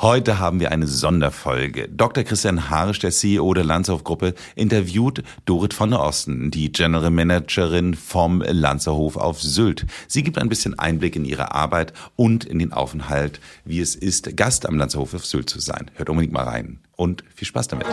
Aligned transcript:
Heute 0.00 0.38
haben 0.38 0.60
wir 0.60 0.70
eine 0.70 0.86
Sonderfolge. 0.86 1.88
Dr. 1.88 2.22
Christian 2.22 2.70
Harisch, 2.70 3.00
der 3.00 3.10
CEO 3.10 3.52
der 3.52 3.64
Lanzerhof-Gruppe, 3.64 4.34
interviewt 4.54 5.24
Dorit 5.44 5.74
von 5.74 5.90
der 5.90 5.98
Osten, 5.98 6.52
die 6.52 6.70
General 6.70 7.10
Managerin 7.10 7.94
vom 7.94 8.40
Lanzerhof 8.40 9.16
auf 9.16 9.42
Sylt. 9.42 9.86
Sie 10.06 10.22
gibt 10.22 10.38
ein 10.38 10.48
bisschen 10.48 10.78
Einblick 10.78 11.16
in 11.16 11.24
ihre 11.24 11.52
Arbeit 11.52 11.94
und 12.14 12.44
in 12.44 12.60
den 12.60 12.72
Aufenthalt, 12.72 13.40
wie 13.64 13.80
es 13.80 13.96
ist, 13.96 14.36
Gast 14.36 14.68
am 14.68 14.78
Lanzerhof 14.78 15.14
auf 15.14 15.26
Sylt 15.26 15.50
zu 15.50 15.58
sein. 15.58 15.90
Hört 15.96 16.10
unbedingt 16.10 16.32
mal 16.32 16.44
rein 16.44 16.78
und 16.94 17.24
viel 17.34 17.48
Spaß 17.48 17.66
damit. 17.66 17.88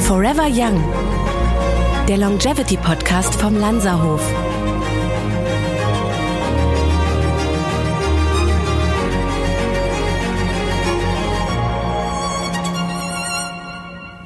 Forever 0.00 0.48
Young, 0.50 0.82
der 2.08 2.16
Longevity 2.16 2.76
Podcast 2.78 3.36
vom 3.36 3.56
Lanzerhof. 3.60 4.22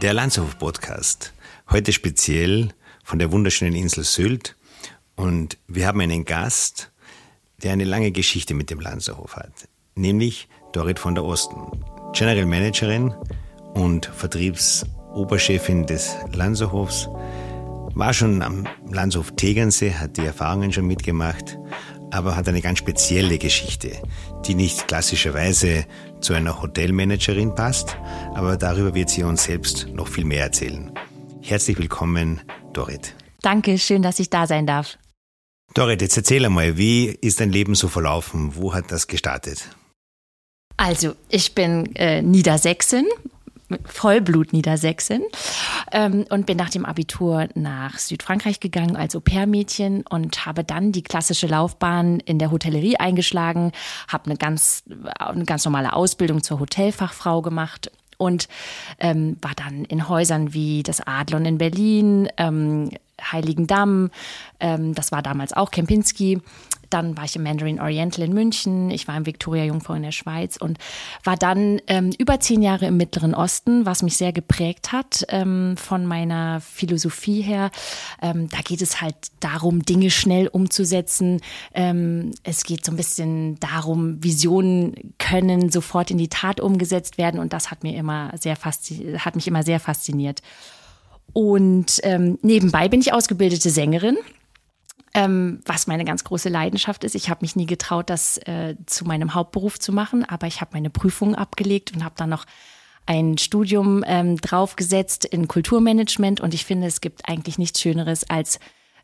Der 0.02 0.14
Landshof-Podcast. 0.14 1.34
Heute 1.68 1.92
speziell 1.92 2.70
von 3.04 3.18
der 3.18 3.32
wunderschönen 3.32 3.74
Insel 3.74 4.02
Sylt. 4.02 4.56
Und 5.14 5.59
wir 5.68 5.86
haben 5.86 6.00
einen 6.00 6.24
Gast, 6.24 6.90
der 7.62 7.74
eine 7.74 7.84
lange 7.84 8.10
Geschichte 8.10 8.54
mit 8.54 8.70
dem 8.70 8.80
Lanzerhof 8.80 9.36
hat. 9.36 9.68
Nämlich 9.95 10.48
Dorit 10.73 10.98
von 10.98 11.14
der 11.14 11.24
Osten, 11.24 11.84
General 12.14 12.46
Managerin 12.46 13.14
und 13.74 14.06
Vertriebsoberchefin 14.06 15.84
des 15.84 16.16
Lanzerhofs. 16.32 17.06
War 17.92 18.14
schon 18.14 18.40
am 18.40 18.66
Landshof 18.90 19.32
Tegernsee, 19.37 19.92
hat 19.92 20.16
die 20.16 20.24
Erfahrungen 20.24 20.73
schon 20.73 20.87
mitgemacht 20.87 21.59
aber 22.10 22.37
hat 22.37 22.48
eine 22.48 22.60
ganz 22.60 22.78
spezielle 22.78 23.38
Geschichte, 23.38 23.92
die 24.46 24.55
nicht 24.55 24.88
klassischerweise 24.88 25.87
zu 26.20 26.34
einer 26.34 26.60
Hotelmanagerin 26.60 27.55
passt, 27.55 27.96
aber 28.34 28.56
darüber 28.56 28.95
wird 28.95 29.10
sie 29.10 29.23
uns 29.23 29.45
selbst 29.45 29.88
noch 29.93 30.09
viel 30.09 30.24
mehr 30.24 30.43
erzählen. 30.43 30.93
Herzlich 31.43 31.79
willkommen, 31.79 32.40
Dorit. 32.73 33.15
Danke, 33.43 33.79
schön, 33.79 34.02
dass 34.02 34.18
ich 34.18 34.30
da 34.30 34.46
sein 34.46 34.66
darf. 34.66 34.98
Dorit, 35.74 36.02
jetzt 36.02 36.16
erzähl 36.16 36.45
einmal, 36.45 36.76
wie 36.76 37.07
ist 37.07 37.40
dein 37.40 37.51
Leben 37.51 37.74
so 37.74 37.88
verlaufen? 37.88 38.57
Wo 38.57 38.74
hat 38.74 38.90
das 38.90 39.07
gestartet? 39.07 39.68
Also, 40.76 41.15
ich 41.29 41.54
bin 41.54 41.95
äh, 41.95 42.23
Niedersächsin, 42.23 43.07
Vollblut-Niedersächsin 43.85 45.23
ähm, 45.93 46.24
und 46.30 46.46
bin 46.46 46.57
nach 46.57 46.71
dem 46.71 46.85
Abitur 46.85 47.49
nach 47.54 47.99
Südfrankreich 47.99 48.60
gegangen 48.60 48.96
als 48.96 49.16
Au-pair-Mädchen 49.16 50.04
und 50.09 50.46
habe 50.46 50.65
dann 50.65 50.93
die 50.93 51.02
klassische 51.02 51.46
Laufbahn 51.46 52.21
in 52.21 52.38
der 52.38 52.51
Hotellerie 52.51 52.96
eingeschlagen, 52.96 53.73
habe 54.09 54.26
eine 54.26 54.37
ganz, 54.37 54.85
eine 55.18 55.45
ganz 55.45 55.65
normale 55.65 55.93
Ausbildung 55.93 56.43
zur 56.43 56.60
Hotelfachfrau 56.60 57.43
gemacht 57.43 57.91
und 58.18 58.48
ähm, 58.98 59.38
war 59.41 59.52
dann 59.57 59.85
in 59.87 60.09
Häusern 60.09 60.52
wie 60.52 60.82
das 60.82 61.01
Adlon 61.01 61.46
in 61.46 61.59
Berlin, 61.59 62.29
ähm, 62.37 62.91
Heiligendamm, 63.32 64.10
ähm, 64.60 64.94
das 64.94 65.12
war 65.12 65.22
damals 65.22 65.53
auch 65.53 65.70
Kempinski 65.70 66.41
dann 66.91 67.16
war 67.16 67.25
ich 67.25 67.36
im 67.36 67.44
Mandarin 67.44 67.81
Oriental 67.81 68.25
in 68.25 68.34
München, 68.34 68.91
ich 68.91 69.09
war 69.09 69.16
im 69.16 69.25
Victoria 69.25 69.64
Jungfrau 69.64 69.94
in 69.94 70.03
der 70.03 70.12
Schweiz 70.12 70.56
und 70.56 70.78
war 71.25 71.36
dann 71.36 71.81
ähm, 71.86 72.10
über 72.19 72.41
zehn 72.41 72.62
Jahre 72.62 72.86
im 72.86 72.97
Mittleren 72.97 73.34
Osten, 73.34 73.86
was 73.86 74.03
mich 74.03 74.16
sehr 74.16 74.32
geprägt 74.32 74.92
hat 74.92 75.25
ähm, 75.28 75.76
von 75.76 76.04
meiner 76.04 76.60
Philosophie 76.60 77.41
her. 77.41 77.70
Ähm, 78.20 78.48
da 78.48 78.58
geht 78.58 78.82
es 78.82 79.00
halt 79.00 79.14
darum, 79.38 79.82
Dinge 79.84 80.10
schnell 80.10 80.48
umzusetzen. 80.48 81.41
Ähm, 81.72 82.32
es 82.42 82.64
geht 82.64 82.84
so 82.84 82.92
ein 82.92 82.97
bisschen 82.97 83.58
darum, 83.60 84.22
Visionen 84.22 85.14
können 85.19 85.70
sofort 85.70 86.10
in 86.10 86.19
die 86.19 86.28
Tat 86.28 86.60
umgesetzt 86.60 87.19
werden 87.19 87.38
und 87.41 87.53
das 87.53 87.70
hat 87.70 87.84
mir 87.84 87.97
immer 87.97 88.32
sehr 88.38 88.56
hat 88.60 89.36
mich 89.36 89.47
immer 89.47 89.62
sehr 89.62 89.81
fasziniert. 89.81 90.42
Und 91.32 92.00
ähm, 92.03 92.38
nebenbei 92.42 92.88
bin 92.88 93.00
ich 93.00 93.12
ausgebildete 93.12 93.70
Sängerin 93.70 94.16
ähm, 95.14 95.60
was 95.64 95.86
meine 95.86 96.04
ganz 96.04 96.24
große 96.24 96.48
Leidenschaft 96.48 97.04
ist. 97.04 97.14
Ich 97.14 97.30
habe 97.30 97.41
mich 97.42 97.56
nie 97.56 97.66
getraut, 97.66 98.10
das 98.10 98.38
äh, 98.38 98.76
zu 98.86 99.04
meinem 99.04 99.34
Hauptberuf 99.34 99.78
zu 99.78 99.92
machen, 99.92 100.24
aber 100.24 100.46
ich 100.46 100.60
habe 100.60 100.70
meine 100.74 100.90
Prüfungen 100.90 101.34
abgelegt 101.34 101.92
und 101.92 102.04
habe 102.04 102.14
dann 102.16 102.30
noch 102.30 102.44
ein 103.06 103.38
Studium 103.38 104.04
ähm, 104.06 104.36
draufgesetzt 104.36 105.24
in 105.24 105.48
Kulturmanagement 105.48 106.40
und 106.40 106.54
ich 106.54 106.64
finde, 106.64 106.86
es 106.86 107.00
gibt 107.00 107.28
eigentlich 107.28 107.58
nichts 107.58 107.80
Schöneres 107.80 108.28
als 108.28 108.60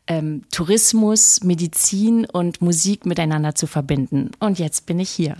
ähm, 0.07 0.43
Tourismus, 0.51 1.43
Medizin 1.43 2.25
und 2.25 2.61
Musik 2.61 3.05
miteinander 3.05 3.55
zu 3.55 3.67
verbinden. 3.67 4.31
Und 4.39 4.59
jetzt 4.59 4.85
bin 4.85 4.99
ich 4.99 5.09
hier. 5.09 5.37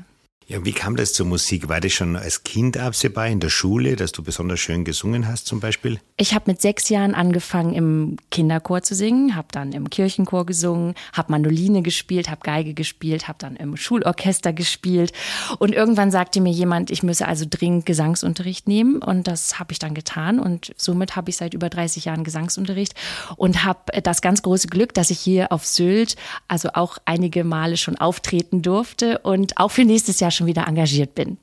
Ja, 0.50 0.64
wie 0.64 0.72
kam 0.72 0.96
das 0.96 1.12
zur 1.12 1.26
Musik? 1.26 1.68
War 1.68 1.82
das 1.82 1.92
schon 1.92 2.16
als 2.16 2.46
Kind 2.46 2.78
absehbar 2.78 3.28
in 3.28 3.42
der 3.42 3.50
Schule, 3.50 3.98
dass 3.98 4.14
du 4.14 4.24
besonders 4.24 4.62
schön 4.62 4.86
gesungen 4.86 5.28
hast 5.28 5.46
zum 5.46 5.60
Beispiel? 5.60 6.00
Ich 6.16 6.34
habe 6.34 6.46
mit 6.48 6.62
sechs 6.62 6.88
Jahren 6.88 7.16
angefangen 7.16 7.74
im 7.74 8.16
Kinderchor 8.32 8.82
zu 8.82 8.96
singen, 8.96 9.36
habe 9.36 9.50
dann 9.52 9.74
im 9.74 9.90
Kirchenchor 9.90 10.46
gesungen, 10.46 10.96
habe 11.12 11.34
Mandoline 11.34 11.82
gespielt, 11.82 12.30
habe 12.30 12.40
Geige 12.44 12.74
gespielt, 12.74 13.28
habe 13.28 13.40
dann 13.40 13.58
im 13.58 13.76
Schulorchester 13.76 14.54
gespielt 14.54 15.12
und 15.60 15.74
irgendwann 15.74 16.12
sagte 16.12 16.40
mir 16.40 16.54
jemand, 16.54 16.92
ich 16.92 17.04
müsse 17.04 17.28
also 17.28 17.46
dringend 17.50 17.86
Gesangsunterricht 17.86 18.70
nehmen 18.70 19.02
und 19.02 19.28
das 19.28 19.60
habe 19.60 19.74
ich 19.74 19.80
dann 19.80 19.94
getan 19.94 20.40
und 20.40 20.74
somit 20.78 21.18
habe 21.18 21.30
ich 21.30 21.36
seit 21.36 21.56
über 21.56 21.68
30 21.68 22.06
Jahren 22.06 22.24
Gesangsunterricht 22.24 22.94
und 23.36 23.66
habe 23.66 24.02
das 24.02 24.22
ganz 24.22 24.44
große 24.44 24.70
Glück, 24.70 24.94
dass 24.94 25.10
ich 25.10 25.20
hier 25.20 25.52
auf 25.52 25.66
Sylt 25.66 26.16
also 26.48 26.70
auch 26.74 27.00
einige 27.04 27.44
Male 27.44 27.76
schon 27.76 27.98
auftreten 27.98 28.62
durfte 28.62 29.18
und 29.20 29.58
auch 29.58 29.72
für 29.72 29.84
nächstes 29.84 30.22
Jahr 30.22 30.32
schon 30.38 30.48
wieder 30.48 30.68
engagiert 30.68 31.16
bin. 31.16 31.38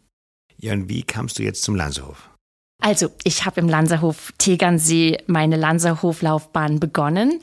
Ja, 0.57 0.73
und 0.73 0.89
wie 0.89 1.03
kamst 1.03 1.39
du 1.39 1.43
jetzt 1.43 1.63
zum 1.63 1.75
Lanzerhof? 1.75 2.31
Also, 2.81 3.09
ich 3.23 3.47
habe 3.47 3.61
im 3.61 3.69
Lanzerhof 3.69 4.33
Tegernsee 4.37 5.19
meine 5.27 5.57
Lanzerhoflaufbahn 5.57 6.81
begonnen 6.81 7.41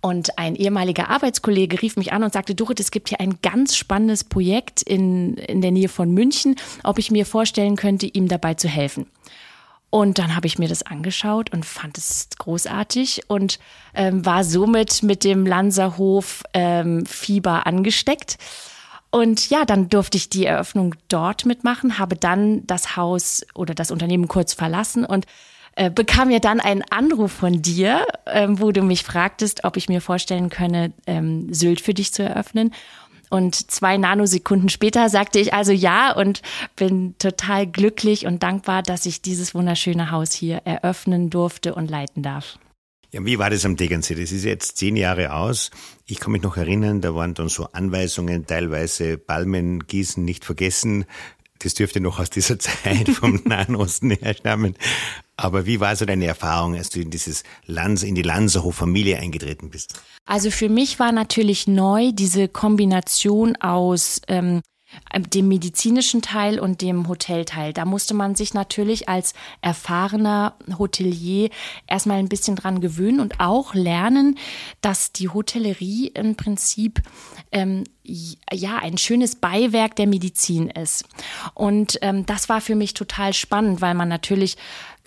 und 0.00 0.38
ein 0.38 0.54
ehemaliger 0.54 1.08
Arbeitskollege 1.08 1.82
rief 1.82 1.96
mich 1.96 2.12
an 2.12 2.22
und 2.22 2.32
sagte, 2.32 2.54
Dorit, 2.54 2.78
es 2.78 2.92
gibt 2.92 3.08
hier 3.08 3.18
ein 3.18 3.38
ganz 3.42 3.76
spannendes 3.76 4.22
Projekt 4.22 4.82
in, 4.82 5.34
in 5.34 5.62
der 5.62 5.72
Nähe 5.72 5.88
von 5.88 6.12
München, 6.12 6.54
ob 6.84 6.98
ich 6.98 7.10
mir 7.10 7.26
vorstellen 7.26 7.76
könnte, 7.76 8.06
ihm 8.06 8.28
dabei 8.28 8.54
zu 8.54 8.68
helfen. 8.68 9.06
Und 9.90 10.18
dann 10.18 10.34
habe 10.36 10.46
ich 10.46 10.58
mir 10.58 10.68
das 10.68 10.82
angeschaut 10.82 11.52
und 11.52 11.64
fand 11.64 11.98
es 11.98 12.28
großartig 12.38 13.22
und 13.28 13.58
ähm, 13.94 14.26
war 14.26 14.44
somit 14.44 15.02
mit 15.02 15.24
dem 15.24 15.46
Lanzerhof 15.46 16.42
ähm, 16.52 17.06
Fieber 17.06 17.66
angesteckt. 17.66 18.38
Und 19.14 19.48
ja, 19.48 19.64
dann 19.64 19.88
durfte 19.88 20.16
ich 20.16 20.28
die 20.28 20.44
Eröffnung 20.44 20.96
dort 21.08 21.46
mitmachen, 21.46 22.00
habe 22.00 22.16
dann 22.16 22.66
das 22.66 22.96
Haus 22.96 23.46
oder 23.54 23.72
das 23.72 23.92
Unternehmen 23.92 24.26
kurz 24.26 24.54
verlassen 24.54 25.04
und 25.04 25.26
äh, 25.76 25.88
bekam 25.88 26.32
ja 26.32 26.40
dann 26.40 26.58
einen 26.58 26.82
Anruf 26.90 27.30
von 27.30 27.62
dir, 27.62 28.08
ähm, 28.26 28.58
wo 28.58 28.72
du 28.72 28.82
mich 28.82 29.04
fragtest, 29.04 29.62
ob 29.62 29.76
ich 29.76 29.88
mir 29.88 30.00
vorstellen 30.00 30.50
könne, 30.50 30.92
ähm, 31.06 31.54
Sylt 31.54 31.80
für 31.80 31.94
dich 31.94 32.12
zu 32.12 32.24
eröffnen. 32.24 32.74
Und 33.30 33.70
zwei 33.70 33.98
Nanosekunden 33.98 34.68
später 34.68 35.08
sagte 35.08 35.38
ich 35.38 35.54
also 35.54 35.70
ja 35.70 36.10
und 36.12 36.42
bin 36.74 37.14
total 37.20 37.68
glücklich 37.68 38.26
und 38.26 38.42
dankbar, 38.42 38.82
dass 38.82 39.06
ich 39.06 39.22
dieses 39.22 39.54
wunderschöne 39.54 40.10
Haus 40.10 40.32
hier 40.32 40.62
eröffnen 40.64 41.30
durfte 41.30 41.76
und 41.76 41.88
leiten 41.88 42.24
darf. 42.24 42.58
Ja, 43.14 43.24
wie 43.24 43.38
war 43.38 43.48
das 43.48 43.64
am 43.64 43.76
Tegernsee? 43.76 44.16
Das 44.16 44.32
ist 44.32 44.42
jetzt 44.42 44.76
zehn 44.76 44.96
Jahre 44.96 45.34
aus. 45.34 45.70
Ich 46.04 46.18
kann 46.18 46.32
mich 46.32 46.42
noch 46.42 46.56
erinnern, 46.56 47.00
da 47.00 47.14
waren 47.14 47.32
dann 47.32 47.48
so 47.48 47.68
Anweisungen, 47.70 48.44
teilweise 48.44 49.18
Palmen 49.18 49.86
gießen 49.86 50.24
nicht 50.24 50.44
vergessen. 50.44 51.04
Das 51.60 51.74
dürfte 51.74 52.00
noch 52.00 52.18
aus 52.18 52.30
dieser 52.30 52.58
Zeit 52.58 53.08
vom 53.08 53.40
Nahen 53.44 53.76
Osten 53.76 54.10
herstammen. 54.10 54.74
Aber 55.36 55.64
wie 55.64 55.78
war 55.78 55.94
so 55.94 56.06
deine 56.06 56.26
Erfahrung, 56.26 56.74
als 56.74 56.90
du 56.90 57.02
in 57.02 57.10
dieses 57.10 57.44
Lanz, 57.66 58.02
in 58.02 58.16
die 58.16 58.22
Lanzerhof-Familie 58.22 59.20
eingetreten 59.20 59.70
bist? 59.70 59.94
Also 60.26 60.50
für 60.50 60.68
mich 60.68 60.98
war 60.98 61.12
natürlich 61.12 61.68
neu 61.68 62.10
diese 62.10 62.48
Kombination 62.48 63.54
aus 63.54 64.22
ähm, 64.26 64.60
dem 65.32 65.48
medizinischen 65.48 66.22
Teil 66.22 66.58
und 66.58 66.80
dem 66.80 67.08
Hotelteil. 67.08 67.72
Da 67.72 67.84
musste 67.84 68.14
man 68.14 68.34
sich 68.34 68.54
natürlich 68.54 69.08
als 69.08 69.34
erfahrener 69.60 70.54
Hotelier 70.78 71.50
erstmal 71.86 72.18
ein 72.18 72.28
bisschen 72.28 72.56
dran 72.56 72.80
gewöhnen 72.80 73.20
und 73.20 73.40
auch 73.40 73.74
lernen, 73.74 74.38
dass 74.80 75.12
die 75.12 75.28
Hotellerie 75.28 76.08
im 76.08 76.34
Prinzip 76.36 77.02
ähm, 77.52 77.84
ja 78.04 78.78
ein 78.78 78.98
schönes 78.98 79.36
Beiwerk 79.36 79.96
der 79.96 80.06
Medizin 80.06 80.68
ist. 80.68 81.04
Und 81.54 81.98
ähm, 82.02 82.26
das 82.26 82.48
war 82.48 82.60
für 82.60 82.74
mich 82.74 82.94
total 82.94 83.32
spannend, 83.32 83.80
weil 83.80 83.94
man 83.94 84.08
natürlich 84.08 84.56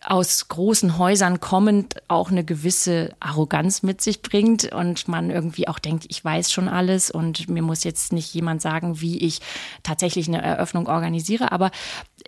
aus 0.08 0.48
großen 0.48 0.98
Häusern 0.98 1.42
kommend 1.42 1.98
auch 2.08 2.32
eine 2.32 2.46
gewisse 2.46 3.14
Arroganz 3.20 3.84
mit 3.84 4.02
sich 4.02 4.22
bringt 4.22 4.72
und 4.72 5.10
man 5.10 5.30
irgendwie 5.30 5.68
auch 5.68 5.80
denkt, 5.80 6.06
ich 6.08 6.24
weiß 6.24 6.52
schon 6.52 6.70
alles 6.70 7.12
und 7.12 7.50
mir 7.50 7.62
muss 7.62 7.84
jetzt 7.84 8.14
nicht 8.14 8.34
jemand 8.34 8.62
sagen, 8.62 9.02
wie 9.02 9.18
ich 9.18 9.42
tatsächlich 9.84 10.30
eine 10.30 10.42
Eröffnung 10.42 10.88
organisiere. 10.88 11.52
Aber 11.52 11.72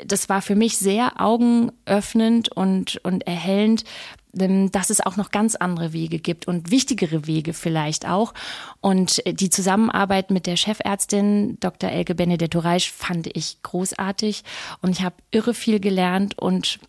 das 0.06 0.28
war 0.28 0.42
für 0.42 0.56
mich 0.56 0.78
sehr 0.78 1.22
augenöffnend 1.22 2.52
und, 2.52 2.98
und 3.06 3.26
erhellend, 3.26 3.86
dass 4.34 4.90
es 4.90 5.00
auch 5.00 5.16
noch 5.16 5.32
ganz 5.32 5.56
andere 5.56 5.94
Wege 5.94 6.20
gibt 6.20 6.50
und 6.50 6.72
wichtigere 6.72 7.28
Wege 7.28 7.54
vielleicht 7.54 8.08
auch. 8.08 8.34
Und 8.82 9.24
die 9.26 9.50
Zusammenarbeit 9.50 10.32
mit 10.32 10.48
der 10.48 10.58
Chefärztin 10.58 11.58
Dr. 11.62 11.90
Elke 11.90 12.14
Benedetto 12.14 12.60
Reich 12.60 12.92
fand 12.92 13.36
ich 13.36 13.64
großartig 13.64 14.44
und 14.82 14.92
ich 14.92 15.02
habe 15.02 15.16
irre 15.32 15.54
viel 15.54 15.80
gelernt 15.80 16.38
und 16.38 16.80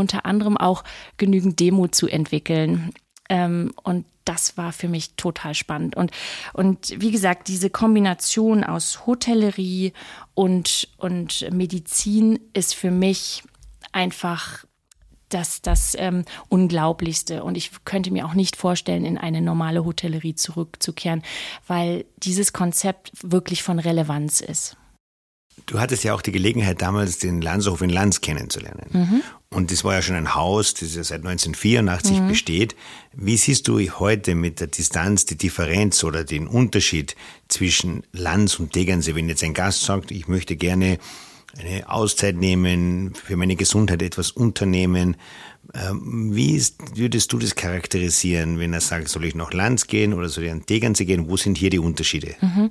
unter 0.00 0.26
anderem 0.26 0.56
auch 0.56 0.84
genügend 1.16 1.60
Demo 1.60 1.88
zu 1.88 2.08
entwickeln. 2.08 2.92
Ähm, 3.28 3.72
und 3.84 4.04
das 4.24 4.56
war 4.56 4.72
für 4.72 4.88
mich 4.88 5.14
total 5.14 5.54
spannend. 5.54 5.96
Und, 5.96 6.10
und 6.52 6.94
wie 7.00 7.10
gesagt, 7.10 7.48
diese 7.48 7.70
Kombination 7.70 8.64
aus 8.64 9.06
Hotellerie 9.06 9.92
und, 10.34 10.88
und 10.98 11.48
Medizin 11.52 12.38
ist 12.52 12.74
für 12.74 12.90
mich 12.90 13.42
einfach 13.92 14.64
das, 15.30 15.62
das 15.62 15.96
ähm, 15.98 16.24
Unglaublichste. 16.48 17.42
Und 17.42 17.56
ich 17.56 17.70
könnte 17.84 18.10
mir 18.10 18.26
auch 18.26 18.34
nicht 18.34 18.56
vorstellen, 18.56 19.04
in 19.04 19.16
eine 19.16 19.40
normale 19.40 19.84
Hotellerie 19.84 20.34
zurückzukehren, 20.34 21.22
weil 21.66 22.04
dieses 22.18 22.52
Konzept 22.52 23.12
wirklich 23.22 23.62
von 23.62 23.78
Relevanz 23.78 24.40
ist. 24.40 24.76
Du 25.66 25.80
hattest 25.80 26.04
ja 26.04 26.14
auch 26.14 26.22
die 26.22 26.32
Gelegenheit, 26.32 26.82
damals 26.82 27.18
den 27.18 27.40
Landshof 27.40 27.80
in 27.82 27.90
Lanz 27.90 28.20
kennenzulernen. 28.20 28.86
Mhm. 28.92 29.22
Und 29.52 29.72
das 29.72 29.82
war 29.82 29.94
ja 29.94 30.02
schon 30.02 30.16
ein 30.16 30.34
Haus, 30.34 30.74
das 30.74 30.94
ja 30.94 31.02
seit 31.02 31.26
1984 31.26 32.20
mhm. 32.20 32.28
besteht. 32.28 32.76
Wie 33.12 33.36
siehst 33.36 33.66
du 33.66 33.80
heute 33.80 34.34
mit 34.36 34.60
der 34.60 34.68
Distanz 34.68 35.24
die 35.24 35.36
Differenz 35.36 36.04
oder 36.04 36.24
den 36.24 36.46
Unterschied 36.46 37.16
zwischen 37.48 38.04
Lanz 38.12 38.60
und 38.60 38.72
Tegernsee, 38.72 39.14
wenn 39.16 39.28
jetzt 39.28 39.42
ein 39.42 39.54
Gast 39.54 39.82
sagt, 39.82 40.12
ich 40.12 40.28
möchte 40.28 40.54
gerne 40.54 40.98
eine 41.58 41.88
Auszeit 41.90 42.36
nehmen, 42.36 43.12
für 43.14 43.36
meine 43.36 43.56
Gesundheit 43.56 44.02
etwas 44.02 44.30
unternehmen. 44.30 45.16
Ähm, 45.74 46.34
wie 46.34 46.54
ist, 46.54 46.96
würdest 46.96 47.32
du 47.32 47.38
das 47.38 47.54
charakterisieren, 47.54 48.58
wenn 48.58 48.72
er 48.72 48.80
sagt, 48.80 49.08
soll 49.08 49.24
ich 49.24 49.34
nach 49.34 49.52
Lanz 49.52 49.86
gehen 49.86 50.14
oder 50.14 50.28
soll 50.28 50.44
ich 50.44 50.52
an 50.52 50.64
Tegernsee 50.64 51.04
gehen? 51.04 51.28
Wo 51.28 51.36
sind 51.36 51.58
hier 51.58 51.70
die 51.70 51.78
Unterschiede? 51.80 52.36
Mhm. 52.40 52.70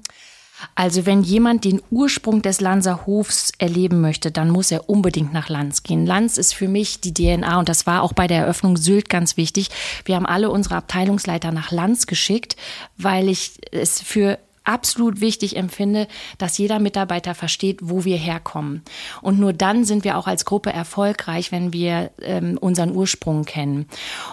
Also 0.76 1.06
wenn 1.06 1.24
jemand 1.24 1.66
den 1.66 1.82
Ursprung 1.92 2.42
des 2.42 2.62
Lanzer 2.62 3.06
Hofs 3.06 3.52
erleben 3.58 4.02
möchte, 4.02 4.32
dann 4.32 4.50
muss 4.50 4.72
er 4.72 4.90
unbedingt 4.90 5.34
nach 5.34 5.50
Lanz 5.50 5.84
gehen. 5.84 6.06
Lanz 6.06 6.38
ist 6.38 6.54
für 6.54 6.68
mich 6.68 7.02
die 7.02 7.14
DNA 7.14 7.60
und 7.60 7.70
das 7.70 7.86
war 7.86 8.04
auch 8.04 8.14
bei 8.14 8.28
der 8.28 8.40
Eröffnung 8.40 8.78
Sylt 8.78 9.10
ganz 9.10 9.38
wichtig. 9.38 9.70
Wir 10.06 10.16
haben 10.16 10.26
alle 10.26 10.50
unsere 10.50 10.76
Abteilungsleiter 10.76 11.52
nach 11.52 11.72
Lanz 11.72 12.08
geschickt, 12.08 12.56
weil 12.98 13.30
ich 13.30 13.54
es 13.72 14.02
für 14.02 14.40
absolut 14.64 15.22
wichtig 15.22 15.56
empfinde, 15.56 16.08
dass 16.38 16.58
jeder 16.58 16.80
Mitarbeiter 16.80 17.36
versteht, 17.36 17.80
wo 17.82 18.06
wir 18.06 18.18
herkommen. 18.18 18.84
Und 19.22 19.40
nur 19.40 19.54
dann 19.54 19.86
sind 19.86 20.04
wir 20.04 20.18
auch 20.18 20.28
als 20.28 20.46
Gruppe 20.46 20.72
erfolgreich, 20.72 21.52
wenn 21.52 21.74
wir 21.74 22.12
ähm, 22.22 22.58
unseren 22.60 22.96
Ursprung 22.96 23.46
kennen. 23.46 23.88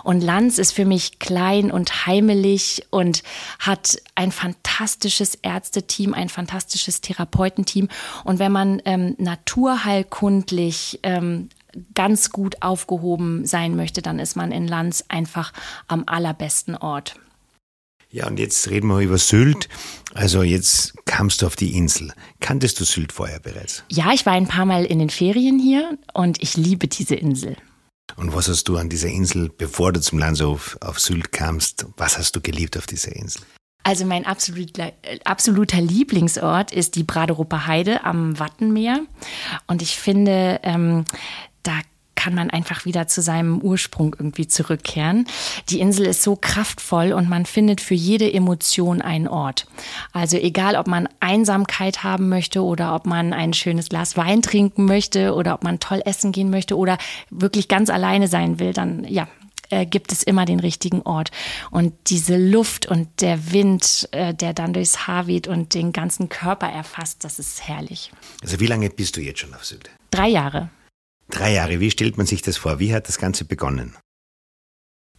Und 0.04 0.20
Lanz 0.20 0.58
ist 0.58 0.72
für 0.72 0.84
mich 0.84 1.18
klein 1.18 1.70
und 1.70 2.06
heimelig 2.06 2.86
und 2.90 3.22
hat 3.58 3.96
ein 4.14 4.32
fantastisches 4.32 5.34
Ärzteteam, 5.36 6.14
ein 6.14 6.28
fantastisches 6.28 7.00
Therapeutenteam. 7.00 7.88
Und 8.24 8.38
wenn 8.38 8.52
man 8.52 8.82
ähm, 8.84 9.14
naturheilkundlich 9.18 11.00
ähm, 11.02 11.48
ganz 11.94 12.30
gut 12.30 12.62
aufgehoben 12.62 13.44
sein 13.44 13.76
möchte, 13.76 14.02
dann 14.02 14.18
ist 14.18 14.36
man 14.36 14.52
in 14.52 14.66
Lanz 14.66 15.04
einfach 15.08 15.52
am 15.88 16.04
allerbesten 16.06 16.74
Ort. 16.76 17.16
Ja, 18.16 18.28
und 18.28 18.38
jetzt 18.38 18.70
reden 18.70 18.88
wir 18.88 19.00
über 19.00 19.18
Sylt. 19.18 19.68
Also 20.14 20.42
jetzt 20.42 20.94
kamst 21.04 21.42
du 21.42 21.46
auf 21.46 21.54
die 21.54 21.76
Insel. 21.76 22.14
Kanntest 22.40 22.80
du 22.80 22.84
Sylt 22.84 23.12
vorher 23.12 23.40
bereits? 23.40 23.84
Ja, 23.90 24.10
ich 24.14 24.24
war 24.24 24.32
ein 24.32 24.48
paar 24.48 24.64
Mal 24.64 24.86
in 24.86 25.00
den 25.00 25.10
Ferien 25.10 25.58
hier 25.58 25.98
und 26.14 26.42
ich 26.42 26.56
liebe 26.56 26.88
diese 26.88 27.14
Insel. 27.14 27.56
Und 28.16 28.32
was 28.32 28.48
hast 28.48 28.68
du 28.68 28.78
an 28.78 28.88
dieser 28.88 29.10
Insel, 29.10 29.50
bevor 29.50 29.92
du 29.92 30.00
zum 30.00 30.18
Landshof 30.18 30.78
auf 30.80 30.98
Sylt 30.98 31.30
kamst, 31.30 31.84
was 31.98 32.16
hast 32.16 32.34
du 32.34 32.40
geliebt 32.40 32.78
auf 32.78 32.86
dieser 32.86 33.14
Insel? 33.14 33.42
Also 33.82 34.06
mein 34.06 34.24
absoluter, 34.24 34.94
absoluter 35.26 35.82
Lieblingsort 35.82 36.72
ist 36.72 36.94
die 36.94 37.02
Braderuper 37.04 37.66
Heide 37.66 38.02
am 38.04 38.38
Wattenmeer. 38.38 39.00
Und 39.66 39.82
ich 39.82 39.94
finde, 39.98 40.60
ähm, 40.62 41.04
da 41.62 41.82
kann 42.26 42.34
man 42.34 42.50
einfach 42.50 42.84
wieder 42.84 43.06
zu 43.06 43.22
seinem 43.22 43.60
Ursprung 43.60 44.16
irgendwie 44.18 44.48
zurückkehren. 44.48 45.28
Die 45.68 45.78
Insel 45.78 46.06
ist 46.06 46.24
so 46.24 46.34
kraftvoll 46.34 47.12
und 47.12 47.28
man 47.28 47.46
findet 47.46 47.80
für 47.80 47.94
jede 47.94 48.32
Emotion 48.32 49.00
einen 49.00 49.28
Ort. 49.28 49.68
Also 50.12 50.36
egal, 50.36 50.74
ob 50.74 50.88
man 50.88 51.08
Einsamkeit 51.20 52.02
haben 52.02 52.28
möchte 52.28 52.64
oder 52.64 52.96
ob 52.96 53.06
man 53.06 53.32
ein 53.32 53.52
schönes 53.52 53.90
Glas 53.90 54.16
Wein 54.16 54.42
trinken 54.42 54.86
möchte 54.86 55.34
oder 55.34 55.54
ob 55.54 55.62
man 55.62 55.78
toll 55.78 56.02
essen 56.04 56.32
gehen 56.32 56.50
möchte 56.50 56.76
oder 56.76 56.98
wirklich 57.30 57.68
ganz 57.68 57.90
alleine 57.90 58.26
sein 58.26 58.58
will, 58.58 58.72
dann 58.72 59.04
ja, 59.04 59.28
äh, 59.70 59.86
gibt 59.86 60.10
es 60.10 60.24
immer 60.24 60.46
den 60.46 60.58
richtigen 60.58 61.02
Ort. 61.02 61.30
Und 61.70 61.94
diese 62.08 62.36
Luft 62.36 62.86
und 62.86 63.20
der 63.20 63.52
Wind, 63.52 64.08
äh, 64.10 64.34
der 64.34 64.52
dann 64.52 64.72
durchs 64.72 65.06
Haar 65.06 65.28
weht 65.28 65.46
und 65.46 65.74
den 65.74 65.92
ganzen 65.92 66.28
Körper 66.28 66.66
erfasst, 66.66 67.22
das 67.22 67.38
ist 67.38 67.68
herrlich. 67.68 68.10
Also 68.42 68.58
wie 68.58 68.66
lange 68.66 68.90
bist 68.90 69.16
du 69.16 69.20
jetzt 69.20 69.38
schon 69.38 69.54
auf 69.54 69.64
Sylt? 69.64 69.90
Drei 70.10 70.26
Jahre. 70.26 70.70
Drei 71.30 71.52
Jahre, 71.52 71.80
wie 71.80 71.90
stellt 71.90 72.16
man 72.16 72.26
sich 72.26 72.42
das 72.42 72.56
vor? 72.56 72.78
Wie 72.78 72.94
hat 72.94 73.08
das 73.08 73.18
Ganze 73.18 73.44
begonnen? 73.44 73.96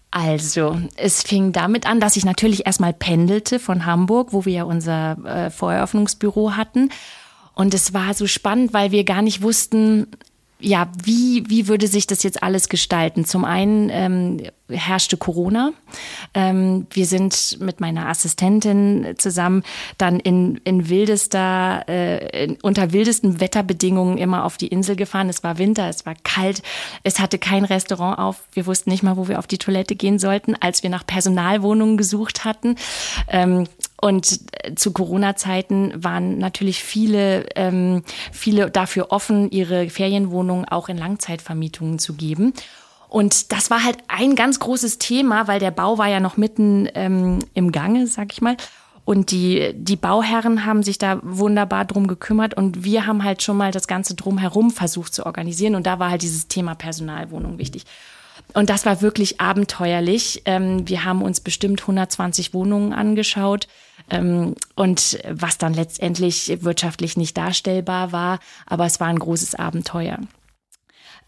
Also, 0.09 0.79
es 0.95 1.21
fing 1.21 1.51
damit 1.51 1.85
an, 1.85 1.99
dass 1.99 2.15
ich 2.15 2.23
natürlich 2.23 2.65
erstmal 2.65 2.93
pendelte 2.93 3.59
von 3.59 3.85
Hamburg, 3.85 4.31
wo 4.31 4.45
wir 4.45 4.53
ja 4.53 4.63
unser 4.63 5.17
äh, 5.25 5.49
Voreröffnungsbüro 5.49 6.55
hatten. 6.55 6.89
Und 7.53 7.73
es 7.73 7.93
war 7.93 8.13
so 8.13 8.25
spannend, 8.25 8.73
weil 8.73 8.91
wir 8.91 9.03
gar 9.03 9.21
nicht 9.21 9.41
wussten, 9.41 10.07
ja, 10.59 10.89
wie, 11.03 11.43
wie 11.47 11.67
würde 11.67 11.87
sich 11.87 12.07
das 12.07 12.23
jetzt 12.23 12.41
alles 12.41 12.67
gestalten? 12.67 13.25
Zum 13.25 13.45
einen 13.45 13.89
ähm, 13.91 14.41
herrschte 14.69 15.15
Corona. 15.15 15.71
Ähm, 16.33 16.87
wir 16.89 17.05
sind 17.05 17.59
mit 17.61 17.79
meiner 17.79 18.07
Assistentin 18.07 19.15
zusammen 19.17 19.63
dann 19.99 20.19
in, 20.19 20.59
in 20.63 20.89
wildester, 20.89 21.85
äh, 21.87 22.45
in, 22.45 22.57
unter 22.63 22.91
wildesten 22.91 23.39
Wetterbedingungen 23.39 24.17
immer 24.17 24.45
auf 24.45 24.57
die 24.57 24.67
Insel 24.67 24.95
gefahren. 24.95 25.29
Es 25.29 25.43
war 25.43 25.59
Winter, 25.59 25.87
es 25.89 26.05
war 26.05 26.15
kalt, 26.23 26.63
es 27.03 27.19
hatte 27.19 27.37
kein 27.37 27.63
Restaurant 27.63 28.17
auf. 28.17 28.43
Wir 28.51 28.65
wussten 28.65 28.89
nicht 28.89 29.03
mal, 29.03 29.15
wo 29.15 29.27
wir 29.27 29.37
auf 29.37 29.47
die 29.47 29.59
Toilette 29.59 29.95
gehen 29.95 30.17
sollten, 30.17 30.55
als 30.59 30.81
wir 30.81 30.89
nach 30.89 31.05
Personalwohnungen 31.05 31.97
gesucht 31.97 32.45
hatten. 32.45 32.75
Ähm, 33.29 33.67
und 33.99 34.39
äh, 34.63 34.75
zu 34.75 34.91
Corona-Zeiten 34.91 36.03
waren 36.03 36.37
natürlich 36.37 36.83
viele, 36.83 37.45
ähm, 37.55 38.03
viele 38.31 38.69
dafür 38.69 39.11
offen, 39.11 39.49
ihre 39.49 39.89
Ferienwohnungen 39.89 40.46
auch 40.49 40.89
in 40.89 40.97
Langzeitvermietungen 40.97 41.99
zu 41.99 42.13
geben. 42.13 42.53
Und 43.09 43.51
das 43.51 43.69
war 43.69 43.83
halt 43.83 43.97
ein 44.07 44.35
ganz 44.35 44.59
großes 44.59 44.99
Thema, 44.99 45.47
weil 45.47 45.59
der 45.59 45.71
Bau 45.71 45.97
war 45.97 46.07
ja 46.07 46.19
noch 46.19 46.37
mitten 46.37 46.89
ähm, 46.93 47.39
im 47.53 47.71
Gange, 47.71 48.07
sag 48.07 48.33
ich 48.33 48.41
mal. 48.41 48.57
Und 49.05 49.31
die, 49.31 49.71
die 49.73 49.95
Bauherren 49.95 50.65
haben 50.65 50.83
sich 50.83 50.97
da 50.97 51.19
wunderbar 51.23 51.85
drum 51.85 52.07
gekümmert 52.07 52.55
und 52.55 52.83
wir 52.83 53.07
haben 53.07 53.23
halt 53.23 53.41
schon 53.41 53.55
mal 53.55 53.71
das 53.71 53.87
Ganze 53.87 54.15
drumherum 54.15 54.69
versucht 54.69 55.13
zu 55.13 55.25
organisieren. 55.25 55.75
Und 55.75 55.87
da 55.87 55.99
war 55.99 56.09
halt 56.09 56.23
dieses 56.23 56.49
Thema 56.49 56.75
Personalwohnung 56.75 57.57
wichtig. 57.57 57.85
Und 58.53 58.69
das 58.69 58.85
war 58.85 59.01
wirklich 59.01 59.39
abenteuerlich. 59.39 60.41
Ähm, 60.43 60.87
wir 60.89 61.05
haben 61.05 61.21
uns 61.21 61.39
bestimmt 61.39 61.81
120 61.81 62.53
Wohnungen 62.53 62.91
angeschaut. 62.91 63.69
Ähm, 64.09 64.55
und 64.75 65.19
was 65.29 65.57
dann 65.57 65.73
letztendlich 65.73 66.57
wirtschaftlich 66.61 67.15
nicht 67.15 67.37
darstellbar 67.37 68.11
war, 68.11 68.39
aber 68.65 68.85
es 68.85 68.99
war 68.99 69.07
ein 69.07 69.19
großes 69.19 69.55
Abenteuer. 69.55 70.19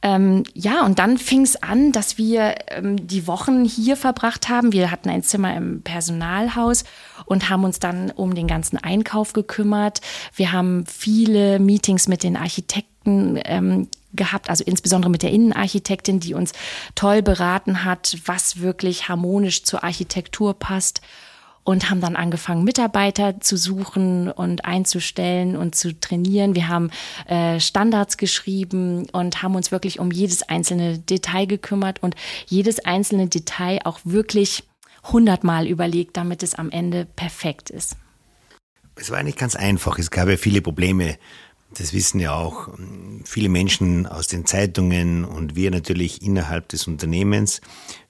Ähm, 0.02 0.44
ja, 0.54 0.86
und 0.86 0.98
dann 0.98 1.18
fing 1.18 1.42
es 1.42 1.62
an, 1.62 1.92
dass 1.92 2.18
wir 2.18 2.56
ähm, 2.70 3.06
die 3.06 3.28
Wochen 3.28 3.66
hier 3.66 3.98
verbracht 3.98 4.48
haben. 4.48 4.72
Wir 4.72 4.92
hatten 4.92 5.10
ein 5.10 5.24
Zimmer 5.24 5.56
im 5.58 5.82
Personalhaus 5.82 6.86
und 7.26 7.50
haben 7.50 7.66
uns 7.66 7.80
dann 7.80 8.10
um 8.12 8.34
den 8.34 8.48
ganzen 8.48 8.78
Einkauf 8.78 9.34
gekümmert. 9.34 10.00
Wir 10.34 10.54
haben 10.54 10.86
viele 10.86 11.60
Meetings 11.60 12.08
mit 12.08 12.24
den 12.24 12.38
Architekten 12.38 13.40
ähm, 13.44 13.90
gehabt, 14.14 14.50
also 14.50 14.64
insbesondere 14.64 15.12
mit 15.12 15.22
der 15.22 15.32
Innenarchitektin, 15.32 16.22
die 16.22 16.34
uns 16.34 16.54
toll 16.96 17.22
beraten 17.22 17.84
hat, 17.84 18.18
was 18.26 18.62
wirklich 18.62 19.10
harmonisch 19.10 19.64
zur 19.64 19.84
Architektur 19.84 20.54
passt 20.54 21.02
und 21.70 21.92
haben 21.92 22.02
dann 22.02 22.16
angefangen, 22.16 22.64
Mitarbeiter 22.64 23.42
zu 23.42 23.56
suchen 23.56 24.32
und 24.32 24.66
einzustellen 24.66 25.56
und 25.56 25.76
zu 25.76 26.00
trainieren. 26.00 26.56
Wir 26.56 26.68
haben 26.68 26.90
äh, 27.28 27.60
Standards 27.60 28.18
geschrieben 28.18 29.08
und 29.12 29.44
haben 29.44 29.54
uns 29.54 29.72
wirklich 29.72 30.00
um 30.00 30.10
jedes 30.10 30.42
einzelne 30.42 30.98
Detail 30.98 31.46
gekümmert 31.46 32.02
und 32.02 32.16
jedes 32.48 32.80
einzelne 32.80 33.28
Detail 33.28 33.82
auch 33.84 34.00
wirklich 34.04 34.64
hundertmal 35.12 35.68
überlegt, 35.68 36.18
damit 36.18 36.42
es 36.42 36.56
am 36.56 36.72
Ende 36.72 37.06
perfekt 37.06 37.70
ist. 37.70 37.96
Es 38.96 39.12
war 39.12 39.22
nicht 39.22 39.38
ganz 39.38 39.56
einfach. 39.56 40.00
Es 40.00 40.10
gab 40.10 40.28
ja 40.28 40.38
viele 40.38 40.64
Probleme 40.64 41.20
Das 41.78 41.94
wissen 41.94 42.20
ja 42.20 42.34
auch 42.34 42.68
ähm, 42.80 43.22
viele 43.26 43.48
Menschen 43.48 44.08
aus 44.08 44.26
den 44.26 44.48
Zeitungen 44.48 45.24
und 45.24 45.56
wir 45.56 45.70
natürlich 45.70 46.24
innerhalb 46.24 46.68
des 46.70 46.88
Unternehmens. 46.88 47.62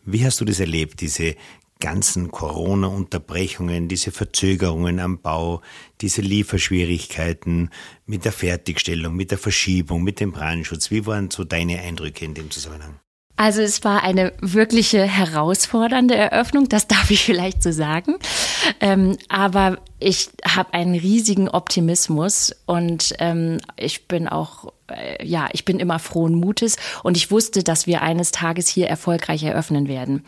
Wie 0.06 0.25
hast 0.25 0.39
du 0.39 0.46
das 0.46 0.62
erlebt, 0.62 1.01
diese 1.01 1.36
ganzen 1.80 2.30
Corona-Unterbrechungen, 2.32 3.88
diese 3.88 4.12
Verzögerungen 4.12 5.00
am 5.00 5.22
Bau, 5.22 5.62
diese 6.02 6.22
Lieferschwierigkeiten 6.22 7.70
mit 8.06 8.26
der 8.26 8.34
Fertigstellung, 8.34 9.16
mit 9.16 9.32
der 9.32 9.38
Verschiebung, 9.38 10.04
mit 10.04 10.20
dem 10.20 10.32
Brandschutz? 10.32 10.92
Wie 10.92 11.06
waren 11.06 11.32
so 11.32 11.46
deine 11.46 11.80
Eindrücke 11.80 12.26
in 12.26 12.34
dem 12.34 12.52
Zusammenhang? 12.52 13.00
Also 13.38 13.62
es 13.62 13.86
war 13.86 14.04
eine 14.04 14.34
wirkliche 14.42 15.02
herausfordernde 15.02 16.14
Eröffnung, 16.14 16.68
das 16.68 16.88
darf 16.90 17.10
ich 17.10 17.24
vielleicht 17.24 17.64
so 17.64 17.72
sagen. 17.72 18.16
Ähm, 18.82 19.18
aber 19.30 19.78
ich 20.00 20.30
habe 20.46 20.74
einen 20.74 20.96
riesigen 20.96 21.48
Optimismus 21.48 22.54
und 22.66 23.14
ähm, 23.20 23.60
ich 23.78 24.10
bin 24.10 24.28
auch, 24.28 24.74
äh, 24.92 25.26
ja, 25.26 25.48
ich 25.54 25.64
bin 25.64 25.80
immer 25.80 26.00
frohen 26.00 26.36
Mutes 26.36 26.76
und 27.04 27.16
ich 27.16 27.32
wusste, 27.32 27.64
dass 27.64 27.88
wir 27.88 28.02
eines 28.02 28.32
Tages 28.32 28.68
hier 28.68 28.88
erfolgreich 28.88 29.44
eröffnen 29.44 29.88
werden. 29.88 30.26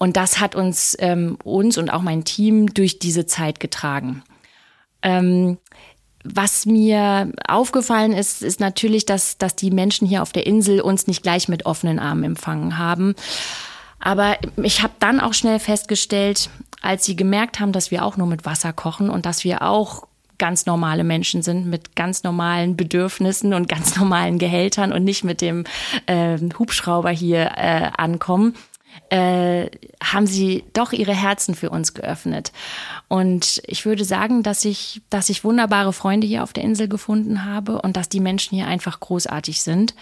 Und 0.00 0.16
das 0.16 0.40
hat 0.40 0.54
uns, 0.54 0.96
ähm, 0.98 1.36
uns 1.44 1.76
und 1.76 1.90
auch 1.90 2.00
mein 2.00 2.24
Team 2.24 2.72
durch 2.72 2.98
diese 2.98 3.26
Zeit 3.26 3.60
getragen. 3.60 4.22
Ähm, 5.02 5.58
was 6.24 6.64
mir 6.64 7.30
aufgefallen 7.46 8.14
ist, 8.14 8.40
ist 8.40 8.60
natürlich, 8.60 9.04
dass, 9.04 9.36
dass 9.36 9.56
die 9.56 9.70
Menschen 9.70 10.08
hier 10.08 10.22
auf 10.22 10.32
der 10.32 10.46
Insel 10.46 10.80
uns 10.80 11.06
nicht 11.06 11.22
gleich 11.22 11.48
mit 11.48 11.66
offenen 11.66 11.98
Armen 11.98 12.24
empfangen 12.24 12.78
haben. 12.78 13.14
Aber 13.98 14.38
ich 14.56 14.82
habe 14.82 14.94
dann 15.00 15.20
auch 15.20 15.34
schnell 15.34 15.58
festgestellt, 15.58 16.48
als 16.80 17.04
sie 17.04 17.14
gemerkt 17.14 17.60
haben, 17.60 17.72
dass 17.72 17.90
wir 17.90 18.02
auch 18.02 18.16
nur 18.16 18.26
mit 18.26 18.46
Wasser 18.46 18.72
kochen 18.72 19.10
und 19.10 19.26
dass 19.26 19.44
wir 19.44 19.60
auch 19.60 20.06
ganz 20.38 20.64
normale 20.64 21.04
Menschen 21.04 21.42
sind 21.42 21.66
mit 21.66 21.94
ganz 21.94 22.22
normalen 22.22 22.74
Bedürfnissen 22.74 23.52
und 23.52 23.68
ganz 23.68 23.96
normalen 24.00 24.38
Gehältern 24.38 24.94
und 24.94 25.04
nicht 25.04 25.24
mit 25.24 25.42
dem 25.42 25.64
äh, 26.06 26.38
Hubschrauber 26.58 27.10
hier 27.10 27.52
äh, 27.58 27.90
ankommen, 27.98 28.54
äh, 29.10 29.68
haben 30.02 30.26
sie 30.26 30.64
doch 30.72 30.92
ihre 30.92 31.14
Herzen 31.14 31.54
für 31.54 31.70
uns 31.70 31.94
geöffnet. 31.94 32.52
Und 33.08 33.60
ich 33.66 33.84
würde 33.84 34.04
sagen, 34.04 34.42
dass 34.42 34.64
ich, 34.64 35.02
dass 35.10 35.28
ich 35.28 35.44
wunderbare 35.44 35.92
Freunde 35.92 36.26
hier 36.26 36.42
auf 36.42 36.52
der 36.52 36.64
Insel 36.64 36.88
gefunden 36.88 37.44
habe 37.44 37.82
und 37.82 37.96
dass 37.96 38.08
die 38.08 38.20
Menschen 38.20 38.56
hier 38.56 38.66
einfach 38.66 39.00
großartig 39.00 39.62
sind 39.62 39.94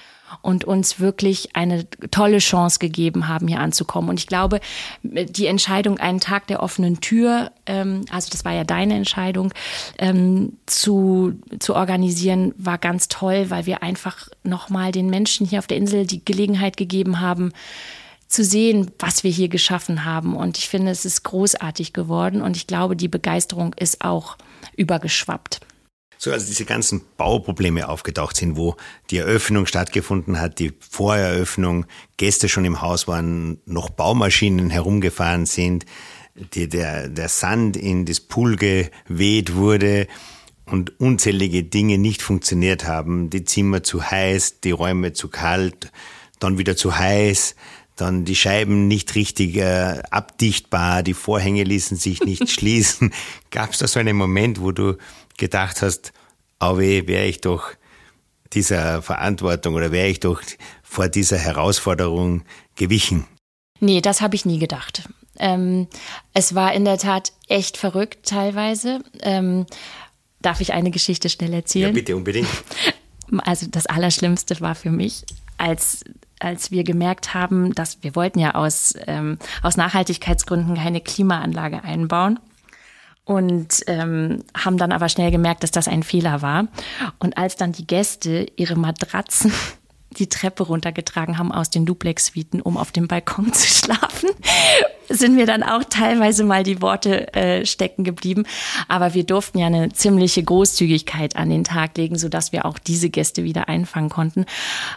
und 0.42 0.64
uns 0.64 1.00
wirklich 1.00 1.57
eine 1.57 1.88
tolle 2.11 2.38
Chance 2.38 2.78
gegeben 2.78 3.28
haben, 3.28 3.49
hier 3.49 3.61
anzukommen. 3.61 4.11
Und 4.11 4.21
ich 4.21 4.26
glaube, 4.26 4.61
die 5.02 5.47
Entscheidung, 5.47 5.99
einen 5.99 6.21
Tag 6.21 6.47
der 6.47 6.62
offenen 6.62 7.00
Tür, 7.00 7.50
ähm, 7.64 8.04
also 8.11 8.28
das 8.30 8.45
war 8.45 8.52
ja 8.52 8.64
deine 8.64 8.95
Entscheidung, 8.95 9.54
ähm, 9.99 10.59
zu, 10.66 11.35
zu 11.59 11.75
organisieren, 11.75 12.52
war 12.59 12.76
ganz 12.76 13.09
toll, 13.09 13.47
weil 13.49 13.64
wir 13.64 13.83
einfach 13.83 14.28
nochmal 14.42 14.92
den 14.92 15.09
Menschen 15.09 15.47
hier 15.47 15.61
auf 15.61 15.66
der 15.66 15.78
Insel 15.78 16.07
die 16.07 16.23
Gelegenheit 16.25 16.76
gegeben 16.76 17.21
haben, 17.21 17.52
zu 18.28 18.44
sehen, 18.44 18.90
was 18.99 19.25
wir 19.25 19.30
hier 19.30 19.49
geschaffen 19.49 20.04
haben. 20.04 20.37
Und 20.37 20.58
ich 20.58 20.68
finde, 20.68 20.92
es 20.92 21.04
ist 21.04 21.25
großartig 21.25 21.92
geworden 21.92 22.42
und 22.42 22.56
ich 22.56 22.66
glaube, 22.66 22.94
die 22.94 23.08
Begeisterung 23.08 23.75
ist 23.75 24.04
auch 24.04 24.37
übergeschwappt. 24.76 25.61
So, 26.20 26.32
also 26.32 26.47
diese 26.47 26.64
ganzen 26.64 27.02
Bauprobleme 27.16 27.88
aufgetaucht 27.88 28.37
sind, 28.37 28.56
wo 28.56 28.76
die 29.11 29.18
Eröffnung 29.18 29.66
stattgefunden 29.66 30.40
hat, 30.40 30.58
die 30.58 30.73
Voreröffnung, 30.80 31.87
Gäste 32.16 32.49
schon 32.49 32.64
im 32.64 32.82
Haus 32.82 33.06
waren, 33.06 33.61
noch 33.66 33.88
Baumaschinen 33.88 34.68
herumgefahren 34.68 35.47
sind, 35.47 35.87
die, 36.54 36.68
der, 36.68 37.08
der 37.08 37.28
Sand 37.28 37.76
in 37.76 38.04
das 38.04 38.18
Pool 38.18 38.56
geweht 38.56 39.54
wurde 39.54 40.08
und 40.66 40.99
unzählige 41.00 41.62
Dinge 41.62 41.99
nicht 41.99 42.20
funktioniert 42.20 42.85
haben, 42.85 43.30
die 43.30 43.44
Zimmer 43.44 43.85
zu 43.85 44.02
heiß, 44.02 44.61
die 44.61 44.73
Räume 44.73 45.12
zu 45.12 45.28
kalt, 45.28 45.92
dann 46.40 46.58
wieder 46.58 46.76
zu 46.76 46.99
heiß, 46.99 47.54
dann 48.00 48.24
die 48.24 48.36
Scheiben 48.36 48.88
nicht 48.88 49.14
richtig 49.14 49.56
äh, 49.56 50.00
abdichtbar, 50.10 51.02
die 51.02 51.14
Vorhänge 51.14 51.64
ließen 51.64 51.96
sich 51.96 52.20
nicht 52.22 52.50
schließen. 52.50 53.12
Gab 53.50 53.72
es 53.72 53.78
da 53.78 53.88
so 53.88 54.00
einen 54.00 54.16
Moment, 54.16 54.60
wo 54.60 54.72
du 54.72 54.96
gedacht 55.36 55.82
hast, 55.82 56.12
oh 56.60 56.78
weh, 56.78 57.06
wäre 57.06 57.26
ich 57.26 57.40
doch 57.40 57.70
dieser 58.52 59.02
Verantwortung 59.02 59.74
oder 59.74 59.92
wäre 59.92 60.08
ich 60.08 60.20
doch 60.20 60.40
vor 60.82 61.08
dieser 61.08 61.38
Herausforderung 61.38 62.44
gewichen? 62.76 63.26
Nee, 63.80 64.00
das 64.00 64.20
habe 64.20 64.34
ich 64.34 64.44
nie 64.44 64.58
gedacht. 64.58 65.08
Ähm, 65.38 65.86
es 66.34 66.54
war 66.54 66.72
in 66.72 66.84
der 66.84 66.98
Tat 66.98 67.32
echt 67.46 67.76
verrückt 67.76 68.26
teilweise. 68.26 69.00
Ähm, 69.20 69.66
darf 70.40 70.60
ich 70.60 70.72
eine 70.72 70.90
Geschichte 70.90 71.28
schnell 71.28 71.52
erzählen? 71.52 71.88
Ja, 71.88 71.92
bitte, 71.92 72.16
unbedingt. 72.16 72.48
Also 73.44 73.66
das 73.70 73.84
Allerschlimmste 73.84 74.58
war 74.62 74.74
für 74.74 74.90
mich, 74.90 75.22
als 75.58 76.02
als 76.40 76.71
wir 76.71 76.85
gemerkt 76.85 77.35
haben, 77.35 77.75
dass 77.75 78.02
wir 78.02 78.14
wollten 78.14 78.38
ja 78.38 78.54
aus, 78.54 78.95
ähm, 79.07 79.38
aus 79.62 79.76
Nachhaltigkeitsgründen 79.76 80.76
keine 80.76 81.00
Klimaanlage 81.00 81.83
einbauen 81.85 82.38
und 83.25 83.85
ähm, 83.88 84.42
haben 84.57 84.78
dann 84.78 84.90
aber 84.90 85.11
schnell 85.11 85.30
gemerkt, 85.30 85.62
dass 85.62 85.71
das 85.71 85.87
ein 85.87 86.02
Fehler 86.02 86.40
war. 86.40 86.66
Und 87.18 87.37
als 87.37 87.57
dann 87.57 87.73
die 87.73 87.87
Gäste 87.87 88.47
ihre 88.57 88.75
Matratzen 88.76 89.52
die 90.18 90.28
Treppe 90.28 90.64
runtergetragen 90.64 91.38
haben 91.38 91.52
aus 91.52 91.70
den 91.70 91.87
Duplex-Suiten, 91.87 92.60
um 92.60 92.76
auf 92.76 92.92
dem 92.92 93.08
Balkon 93.08 93.52
zu 93.52 93.66
schlafen, 93.66 94.30
sind 95.08 95.34
mir 95.34 95.46
dann 95.46 95.62
auch 95.62 95.84
teilweise 95.84 96.44
mal 96.44 96.62
die 96.62 96.82
Worte 96.82 97.32
äh, 97.34 97.64
stecken 97.64 98.04
geblieben. 98.04 98.44
Aber 98.88 99.14
wir 99.14 99.25
durften 99.25 99.58
ja 99.58 99.66
eine 99.66 99.90
ziemliche 99.92 100.42
Großzügigkeit 100.42 101.37
an 101.37 101.50
den 101.50 101.64
Tag 101.64 101.96
legen, 101.96 102.18
sodass 102.18 102.52
wir 102.52 102.64
auch 102.66 102.78
diese 102.78 103.10
Gäste 103.10 103.44
wieder 103.44 103.68
einfangen 103.68 104.10
konnten. 104.10 104.44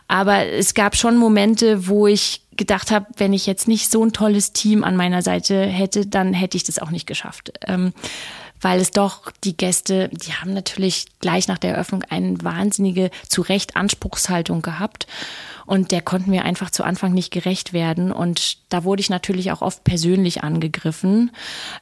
Aber 0.08 0.46
es 0.46 0.74
gab 0.74 0.96
schon 0.96 1.18
Momente, 1.18 1.88
wo 1.88 2.08
ich 2.08 2.42
gedacht 2.58 2.92
habe, 2.92 3.08
wenn 3.18 3.34
ich 3.34 3.46
jetzt 3.46 3.68
nicht 3.68 3.90
so 3.90 4.04
ein 4.04 4.12
tolles 4.12 4.52
Team 4.52 4.84
an 4.84 4.96
meiner 4.96 5.22
Seite 5.22 5.66
hätte, 5.66 6.06
dann 6.06 6.34
hätte 6.34 6.58
ich 6.58 6.64
das 6.64 6.80
auch 6.80 6.92
nicht 6.92 7.08
geschafft. 7.08 7.54
Ähm, 7.66 7.94
weil 8.62 8.80
es 8.80 8.92
doch 8.92 9.32
die 9.44 9.58
Gäste, 9.58 10.10
die 10.10 10.34
haben 10.34 10.54
natürlich 10.54 11.06
gleich 11.20 11.48
nach 11.48 11.58
der 11.58 11.74
Eröffnung 11.74 12.04
eine 12.10 12.42
wahnsinnige, 12.44 13.10
zu 13.28 13.42
Recht 13.42 13.76
Anspruchshaltung 13.76 14.62
gehabt. 14.62 15.08
Und 15.72 15.92
der 15.92 16.02
konnten 16.02 16.34
wir 16.34 16.44
einfach 16.44 16.70
zu 16.70 16.84
Anfang 16.84 17.14
nicht 17.14 17.32
gerecht 17.32 17.72
werden. 17.72 18.12
Und 18.12 18.58
da 18.74 18.84
wurde 18.84 19.00
ich 19.00 19.10
natürlich 19.10 19.54
auch 19.54 19.62
oft 19.62 19.86
persönlich 19.86 20.44
angegriffen, 20.44 21.32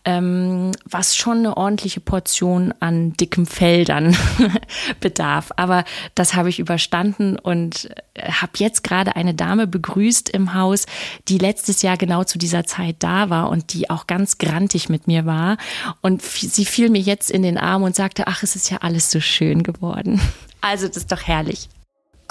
ähm, 0.05 0.73
was 0.85 1.15
schon 1.15 1.39
eine 1.39 1.57
ordentliche 1.57 1.99
Portion 1.99 2.71
an 2.79 3.13
dickem 3.13 3.47
Fell 3.47 3.85
dann 3.85 4.15
bedarf. 4.99 5.51
Aber 5.55 5.85
das 6.13 6.35
habe 6.35 6.49
ich 6.49 6.59
überstanden 6.59 7.39
und 7.39 7.89
äh, 8.13 8.31
habe 8.31 8.51
jetzt 8.57 8.83
gerade 8.83 9.15
eine 9.15 9.33
Dame 9.33 9.65
begrüßt 9.65 10.29
im 10.29 10.53
Haus, 10.53 10.85
die 11.27 11.39
letztes 11.39 11.81
Jahr 11.81 11.97
genau 11.97 12.23
zu 12.23 12.37
dieser 12.37 12.67
Zeit 12.67 12.97
da 12.99 13.31
war 13.31 13.49
und 13.49 13.73
die 13.73 13.89
auch 13.89 14.05
ganz 14.05 14.37
grantig 14.37 14.89
mit 14.89 15.07
mir 15.07 15.25
war. 15.25 15.57
Und 16.01 16.21
sie 16.21 16.65
fiel 16.65 16.91
mir 16.91 17.01
jetzt 17.01 17.31
in 17.31 17.41
den 17.41 17.57
Arm 17.57 17.81
und 17.81 17.95
sagte, 17.95 18.27
ach, 18.27 18.43
es 18.43 18.55
ist 18.55 18.69
ja 18.69 18.77
alles 18.81 19.09
so 19.09 19.19
schön 19.19 19.63
geworden. 19.63 20.21
Also 20.61 20.87
das 20.87 20.97
ist 20.97 21.11
doch 21.11 21.23
herrlich. 21.23 21.69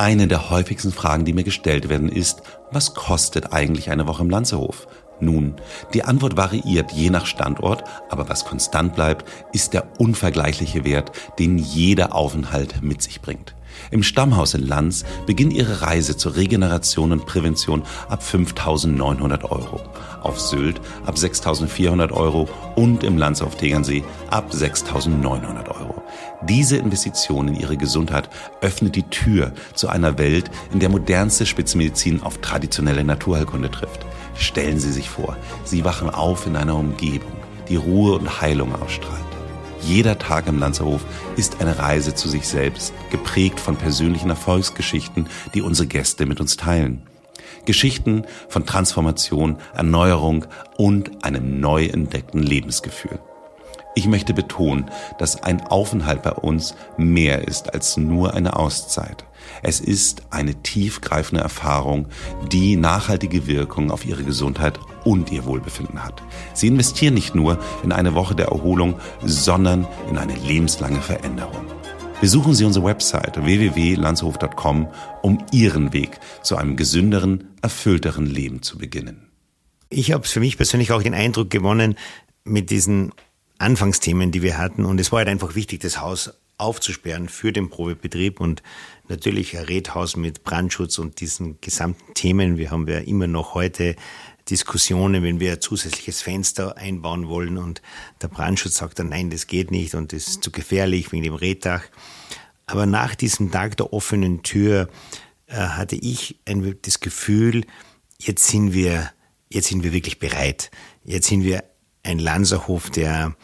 Eine 0.01 0.29
der 0.29 0.49
häufigsten 0.49 0.93
Fragen, 0.93 1.25
die 1.25 1.33
mir 1.33 1.43
gestellt 1.43 1.89
werden, 1.89 2.09
ist, 2.09 2.43
was 2.71 2.95
kostet 2.95 3.53
eigentlich 3.53 3.91
eine 3.91 4.07
Woche 4.07 4.23
im 4.23 4.31
Lanzerhof? 4.31 4.87
Nun, 5.19 5.57
die 5.93 6.05
Antwort 6.05 6.37
variiert 6.37 6.93
je 6.93 7.11
nach 7.11 7.27
Standort, 7.27 7.83
aber 8.09 8.29
was 8.29 8.45
konstant 8.45 8.95
bleibt, 8.95 9.29
ist 9.53 9.75
der 9.75 9.89
unvergleichliche 9.99 10.85
Wert, 10.85 11.11
den 11.41 11.59
jeder 11.59 12.15
Aufenthalt 12.15 12.81
mit 12.81 13.03
sich 13.03 13.21
bringt. 13.21 13.57
Im 13.91 14.05
Stammhaus 14.05 14.55
in 14.55 14.67
Lanz 14.67 15.05
beginnt 15.27 15.53
ihre 15.53 15.83
Reise 15.83 16.17
zur 16.17 16.37
Regeneration 16.37 17.11
und 17.11 17.27
Prävention 17.27 17.83
ab 18.09 18.23
5.900 18.23 19.45
Euro, 19.51 19.81
auf 20.23 20.41
Sylt 20.41 20.81
ab 21.07 21.17
6.400 21.17 22.13
Euro 22.13 22.49
und 22.77 23.03
im 23.03 23.19
Lanz 23.19 23.43
auf 23.43 23.57
Tegernsee 23.57 24.05
ab 24.31 24.53
6.900 24.53 25.69
Euro. 25.69 26.03
Diese 26.43 26.77
Investition 26.77 27.49
in 27.49 27.57
ihre 27.57 27.77
Gesundheit 27.77 28.31
öffnet 28.61 28.95
die 28.95 29.03
Tür 29.03 29.53
zu 29.75 29.89
einer 29.89 30.19
Welt, 30.19 30.51
in 30.73 30.79
der 30.79 30.89
modernste 30.89 31.47
Spitzenmedizin 31.47 32.23
auf 32.23 32.39
traditionelle 32.39 33.03
Naturheilkunde 33.03 33.71
trifft. 33.71 34.07
Stellen 34.35 34.79
Sie 34.79 34.93
sich 34.93 35.11
vor, 35.11 35.37
Sie 35.65 35.85
wachen 35.85 36.11
auf 36.11 36.47
in 36.47 36.55
einer 36.55 36.77
Umgebung, 36.77 37.33
die 37.69 37.77
Ruhe 37.77 38.17
und 38.17 38.41
Heilung 38.41 38.73
ausstrahlt. 38.81 39.19
Jeder 39.83 40.19
Tag 40.19 40.47
im 40.47 40.59
Lanzerhof 40.61 41.05
ist 41.37 41.61
eine 41.61 41.79
Reise 41.79 42.15
zu 42.15 42.29
sich 42.29 42.47
selbst, 42.47 42.93
geprägt 43.11 43.59
von 43.59 43.77
persönlichen 43.77 44.31
Erfolgsgeschichten, 44.31 45.27
die 45.55 45.63
unsere 45.63 45.89
Gäste 45.89 46.25
mit 46.27 46.41
uns 46.41 46.57
teilen. 46.57 47.03
Geschichten 47.65 48.25
von 48.49 48.65
Transformation, 48.65 49.59
Erneuerung 49.75 50.47
und 50.77 51.25
einem 51.25 51.61
neu 51.61 51.87
entdeckten 51.87 52.43
Lebensgefühl. 52.43 53.19
Ich 53.99 54.07
möchte 54.07 54.33
betonen, 54.33 54.89
dass 55.19 55.43
ein 55.43 55.61
Aufenthalt 55.61 56.23
bei 56.23 56.31
uns 56.31 56.77
mehr 56.97 57.49
ist 57.49 57.75
als 57.75 57.97
nur 57.97 58.33
eine 58.33 58.55
Auszeit. 58.55 59.25
Es 59.61 59.81
ist 59.81 60.23
eine 60.31 60.63
tiefgreifende 60.63 61.43
Erfahrung, 61.43 62.07
die 62.53 62.77
nachhaltige 62.77 63.49
Wirkung 63.49 63.91
auf 63.91 64.07
ihre 64.07 64.23
Gesundheit 64.23 64.79
und 65.03 65.33
ihr 65.33 65.47
Wohlbefinden 65.47 66.05
hat. 66.05 66.23
Sie 66.55 66.69
investieren 66.69 67.15
nicht 67.15 67.35
nur 67.35 67.59
in 67.83 67.91
eine 67.91 68.15
Woche 68.15 68.37
der 68.37 68.47
Erholung, 68.47 69.01
sondern 69.25 69.85
in 70.09 70.17
eine 70.17 70.37
lebenslange 70.37 71.01
Veränderung. 71.01 71.67
Besuchen 72.21 72.55
Sie 72.55 72.65
unsere 72.65 72.85
Website 72.85 73.45
www.landshof.com, 73.45 74.87
um 75.23 75.45
Ihren 75.51 75.93
Weg 75.93 76.21
zu 76.45 76.57
einem 76.57 76.77
gesünderen, 76.77 77.49
erfüllteren 77.63 78.27
Leben 78.27 78.63
zu 78.63 78.79
beginnen. 78.79 79.27
Ich 79.91 80.13
habe 80.13 80.29
für 80.29 80.39
mich 80.39 80.57
persönlich 80.57 80.93
auch 80.93 81.03
den 81.03 81.15
Eindruck 81.15 81.51
gewonnen 81.51 81.97
mit 82.45 82.71
diesen 82.71 83.11
Anfangsthemen, 83.59 84.31
die 84.31 84.43
wir 84.43 84.59
hatten. 84.59 84.85
Und 84.85 85.01
es 85.01 85.13
war 85.13 85.19
halt 85.19 85.29
einfach 85.29 85.55
wichtig, 85.55 85.81
das 85.81 86.01
Haus 86.01 86.33
aufzusperren 86.59 87.29
für 87.29 87.53
den 87.53 87.71
Probebetrieb 87.71 88.41
und 88.41 88.63
natürlich 89.09 89.57
ein 89.57 89.65
Redhaus 89.65 90.17
mit 90.17 90.43
Brandschutz 90.43 90.99
und 90.99 91.21
diesen 91.21 91.61
gesamten 91.61 92.15
Themen. 92.15 92.59
Wir 92.59 92.71
haben 92.71 92.87
ja 92.89 92.99
immer 92.99 93.29
noch 93.29 93.55
heute 93.55 93.95
Diskussionen, 94.51 95.23
wenn 95.23 95.41
wir 95.41 95.53
ein 95.53 95.61
zusätzliches 95.61 96.21
Fenster 96.21 96.77
einbauen 96.77 97.29
wollen 97.29 97.59
und 97.59 97.83
der 98.23 98.29
Brandschutz 98.29 98.77
sagt 98.77 98.99
dann, 98.99 99.11
nein, 99.11 99.31
das 99.31 99.47
geht 99.47 99.71
nicht 99.71 99.95
und 99.95 100.13
das 100.13 100.27
ist 100.27 100.43
zu 100.43 100.51
gefährlich 100.51 101.13
wegen 101.13 101.23
dem 101.23 101.35
Reddach. 101.35 101.85
Aber 102.67 102.87
nach 102.87 103.15
diesem 103.15 103.51
Tag 103.51 103.77
der 103.77 103.93
offenen 103.93 104.43
Tür 104.43 104.89
äh, 105.47 105.55
hatte 105.55 105.97
ich 105.97 106.39
ein, 106.45 106.77
das 106.83 107.01
Gefühl, 107.01 107.65
jetzt 108.19 108.47
sind 108.47 108.73
wir, 108.73 109.11
jetzt 109.49 109.69
sind 109.69 109.85
wir 109.85 109.93
wirklich 109.93 110.19
bereit. 110.19 110.71
Jetzt 111.05 111.29
sind 111.29 111.45
wir 111.45 111.65
ein 112.09 112.19
Lanzerhof, 112.19 112.91
der 112.91 113.37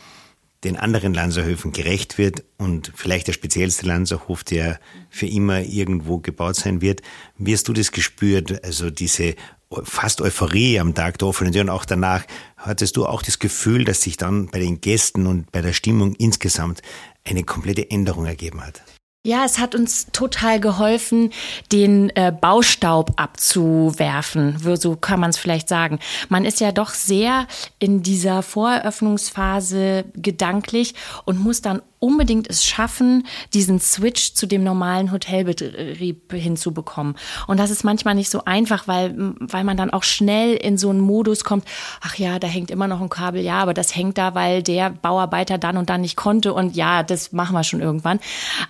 den 0.64 0.76
anderen 0.76 1.12
Lanzerhöfen 1.12 1.72
gerecht 1.72 2.16
wird 2.16 2.42
und 2.56 2.90
vielleicht 2.94 3.28
der 3.28 3.34
speziellste 3.34 3.86
Lanzerhof, 3.86 4.42
der 4.42 4.80
für 5.10 5.26
immer 5.26 5.60
irgendwo 5.60 6.18
gebaut 6.18 6.56
sein 6.56 6.80
wird. 6.80 7.02
Wie 7.36 7.52
hast 7.52 7.68
du 7.68 7.74
das 7.74 7.92
gespürt? 7.92 8.64
Also 8.64 8.88
diese 8.88 9.34
fast 9.82 10.22
Euphorie 10.22 10.78
am 10.80 10.94
Tag 10.94 11.18
der 11.18 11.28
offenen 11.28 11.52
Tür 11.52 11.62
und 11.62 11.70
auch 11.70 11.84
danach. 11.84 12.24
Hattest 12.56 12.96
du 12.96 13.06
auch 13.06 13.22
das 13.22 13.38
Gefühl, 13.38 13.84
dass 13.84 14.00
sich 14.02 14.16
dann 14.16 14.46
bei 14.46 14.58
den 14.58 14.80
Gästen 14.80 15.26
und 15.26 15.52
bei 15.52 15.60
der 15.60 15.72
Stimmung 15.72 16.14
insgesamt 16.14 16.80
eine 17.24 17.44
komplette 17.44 17.90
Änderung 17.90 18.24
ergeben 18.24 18.64
hat? 18.64 18.82
Ja, 19.26 19.46
es 19.46 19.58
hat 19.58 19.74
uns 19.74 20.08
total 20.12 20.60
geholfen, 20.60 21.32
den 21.72 22.10
äh, 22.10 22.30
Baustaub 22.30 23.14
abzuwerfen, 23.16 24.58
so 24.76 24.96
kann 24.96 25.18
man 25.18 25.30
es 25.30 25.38
vielleicht 25.38 25.66
sagen. 25.66 25.98
Man 26.28 26.44
ist 26.44 26.60
ja 26.60 26.72
doch 26.72 26.90
sehr 26.90 27.46
in 27.78 28.02
dieser 28.02 28.42
Voreröffnungsphase 28.42 30.04
gedanklich 30.14 30.94
und 31.24 31.40
muss 31.40 31.62
dann 31.62 31.80
unbedingt 32.04 32.50
es 32.50 32.66
schaffen, 32.66 33.26
diesen 33.54 33.80
Switch 33.80 34.34
zu 34.34 34.46
dem 34.46 34.62
normalen 34.62 35.10
Hotelbetrieb 35.10 36.34
hinzubekommen. 36.34 37.16
Und 37.46 37.58
das 37.58 37.70
ist 37.70 37.82
manchmal 37.82 38.14
nicht 38.14 38.28
so 38.28 38.44
einfach, 38.44 38.86
weil, 38.86 39.14
weil 39.16 39.64
man 39.64 39.78
dann 39.78 39.88
auch 39.88 40.02
schnell 40.02 40.54
in 40.54 40.76
so 40.76 40.90
einen 40.90 41.00
Modus 41.00 41.44
kommt, 41.44 41.64
ach 42.02 42.16
ja, 42.16 42.38
da 42.38 42.46
hängt 42.46 42.70
immer 42.70 42.88
noch 42.88 43.00
ein 43.00 43.08
Kabel, 43.08 43.40
ja, 43.40 43.58
aber 43.58 43.72
das 43.72 43.96
hängt 43.96 44.18
da, 44.18 44.34
weil 44.34 44.62
der 44.62 44.90
Bauarbeiter 44.90 45.56
dann 45.56 45.78
und 45.78 45.88
dann 45.88 46.02
nicht 46.02 46.16
konnte 46.16 46.52
und 46.52 46.76
ja, 46.76 47.02
das 47.02 47.32
machen 47.32 47.54
wir 47.54 47.64
schon 47.64 47.80
irgendwann. 47.80 48.20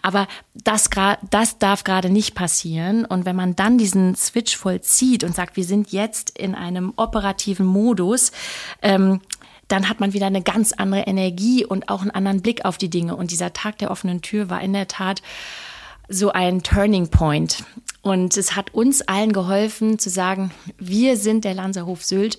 Aber 0.01 0.29
das, 0.55 0.89
das 1.29 1.59
darf 1.59 1.83
gerade 1.83 2.11
nicht 2.11 2.37
passieren. 2.37 3.05
Und 3.05 3.25
wenn 3.25 3.35
man 3.35 3.57
dann 3.57 3.79
diesen 3.79 4.15
Switch 4.15 4.57
vollzieht 4.57 5.25
und 5.25 5.35
sagt, 5.35 5.57
wir 5.57 5.65
sind 5.65 5.91
jetzt 5.91 6.39
in 6.39 6.55
einem 6.55 6.93
operativen 6.95 7.67
Modus, 7.67 8.31
ähm, 8.81 9.21
dann 9.69 9.89
hat 9.89 10.01
man 10.01 10.13
wieder 10.13 10.27
eine 10.27 10.43
ganz 10.43 10.73
andere 10.73 11.03
Energie 11.03 11.65
und 11.65 11.89
auch 11.89 12.03
einen 12.03 12.11
anderen 12.11 12.43
Blick 12.43 12.65
auf 12.65 12.79
die 12.79 12.91
Dinge. 12.91 13.17
Und 13.17 13.31
dieser 13.31 13.53
Tag 13.53 13.79
der 13.79 13.91
offenen 13.91 14.23
Tür 14.23 14.51
war 14.51 14.61
in 14.61 14.73
der 14.73 14.89
Tat 14.89 15.23
so 16.09 16.33
ein 16.33 16.63
Turning 16.63 17.09
Point. 17.09 17.65
Und 18.03 18.37
es 18.37 18.55
hat 18.57 18.75
uns 18.75 19.03
allen 19.03 19.33
geholfen 19.33 19.99
zu 19.99 20.11
sagen, 20.11 20.51
wir 20.79 21.17
sind 21.17 21.45
der 21.45 21.55
Lanzerhof 21.55 22.05
Sylt 22.05 22.39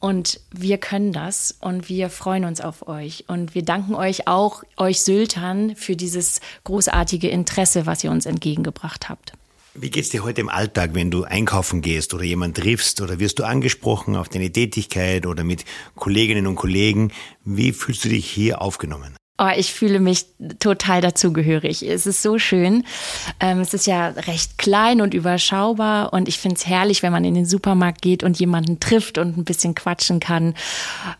und 0.00 0.40
wir 0.50 0.78
können 0.78 1.12
das 1.12 1.56
und 1.60 1.88
wir 1.88 2.10
freuen 2.10 2.44
uns 2.44 2.60
auf 2.60 2.88
euch. 2.88 3.24
Und 3.28 3.54
wir 3.54 3.64
danken 3.64 3.94
euch 3.94 4.26
auch, 4.26 4.62
euch 4.76 5.00
Syltern, 5.00 5.76
für 5.76 5.96
dieses 5.96 6.40
großartige 6.64 7.28
Interesse, 7.28 7.86
was 7.86 8.04
ihr 8.04 8.10
uns 8.10 8.26
entgegengebracht 8.26 9.08
habt. 9.08 9.32
Wie 9.76 9.90
geht's 9.90 10.10
dir 10.10 10.22
heute 10.22 10.40
im 10.40 10.48
Alltag, 10.48 10.90
wenn 10.92 11.10
du 11.10 11.24
einkaufen 11.24 11.82
gehst 11.82 12.14
oder 12.14 12.22
jemand 12.22 12.56
triffst 12.56 13.00
oder 13.00 13.18
wirst 13.18 13.40
du 13.40 13.44
angesprochen 13.44 14.14
auf 14.14 14.28
deine 14.28 14.52
Tätigkeit 14.52 15.26
oder 15.26 15.42
mit 15.42 15.64
Kolleginnen 15.96 16.46
und 16.46 16.54
Kollegen? 16.54 17.10
Wie 17.44 17.72
fühlst 17.72 18.04
du 18.04 18.08
dich 18.08 18.30
hier 18.30 18.62
aufgenommen? 18.62 19.16
Oh, 19.36 19.50
ich 19.56 19.72
fühle 19.74 19.98
mich 19.98 20.26
total 20.60 21.00
dazugehörig. 21.00 21.82
Es 21.82 22.06
ist 22.06 22.22
so 22.22 22.38
schön. 22.38 22.84
Ähm, 23.40 23.58
es 23.58 23.74
ist 23.74 23.88
ja 23.88 24.10
recht 24.10 24.58
klein 24.58 25.00
und 25.00 25.12
überschaubar 25.12 26.12
und 26.12 26.28
ich 26.28 26.38
finde 26.38 26.54
es 26.54 26.68
herrlich, 26.68 27.02
wenn 27.02 27.10
man 27.10 27.24
in 27.24 27.34
den 27.34 27.44
Supermarkt 27.44 28.00
geht 28.00 28.22
und 28.22 28.38
jemanden 28.38 28.78
trifft 28.78 29.18
und 29.18 29.36
ein 29.36 29.44
bisschen 29.44 29.74
quatschen 29.74 30.20
kann 30.20 30.54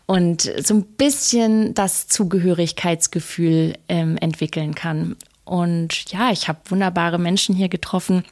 und 0.05 0.49
so 0.63 0.75
ein 0.75 0.83
bisschen 0.83 1.73
das 1.73 2.07
Zugehörigkeitsgefühl 2.07 3.73
ähm, 3.89 4.15
entwickeln 4.15 4.75
kann. 4.75 5.17
Und 5.43 6.09
ja, 6.09 6.31
ich 6.31 6.47
habe 6.47 6.59
wunderbare 6.69 7.19
Menschen 7.19 7.53
hier 7.53 7.67
getroffen 7.67 8.23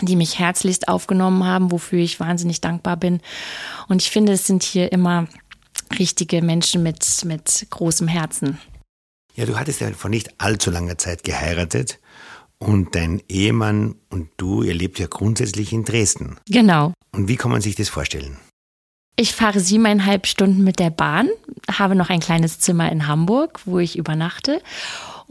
die 0.00 0.16
mich 0.16 0.38
herzlichst 0.38 0.88
aufgenommen 0.88 1.44
haben, 1.44 1.70
wofür 1.70 1.98
ich 1.98 2.20
wahnsinnig 2.20 2.60
dankbar 2.60 2.96
bin. 2.96 3.20
Und 3.88 4.02
ich 4.02 4.10
finde, 4.10 4.32
es 4.32 4.46
sind 4.46 4.62
hier 4.62 4.90
immer 4.92 5.28
richtige 5.98 6.42
Menschen 6.42 6.82
mit, 6.82 7.24
mit 7.24 7.66
großem 7.70 8.08
Herzen. 8.08 8.58
Ja, 9.34 9.46
du 9.46 9.58
hattest 9.58 9.80
ja 9.80 9.90
vor 9.92 10.10
nicht 10.10 10.40
allzu 10.40 10.70
langer 10.70 10.98
Zeit 10.98 11.24
geheiratet 11.24 11.98
und 12.58 12.94
dein 12.94 13.22
Ehemann 13.28 13.96
und 14.10 14.28
du, 14.36 14.62
ihr 14.62 14.74
lebt 14.74 14.98
ja 14.98 15.06
grundsätzlich 15.06 15.72
in 15.72 15.84
Dresden. 15.84 16.38
Genau. 16.48 16.92
Und 17.12 17.28
wie 17.28 17.36
kann 17.36 17.50
man 17.50 17.60
sich 17.60 17.74
das 17.74 17.88
vorstellen? 17.88 18.38
Ich 19.16 19.34
fahre 19.34 19.60
siebeneinhalb 19.60 20.26
Stunden 20.26 20.64
mit 20.64 20.78
der 20.78 20.90
Bahn, 20.90 21.28
habe 21.70 21.94
noch 21.94 22.08
ein 22.08 22.20
kleines 22.20 22.60
Zimmer 22.60 22.90
in 22.90 23.06
Hamburg, 23.06 23.60
wo 23.66 23.78
ich 23.78 23.98
übernachte 23.98 24.62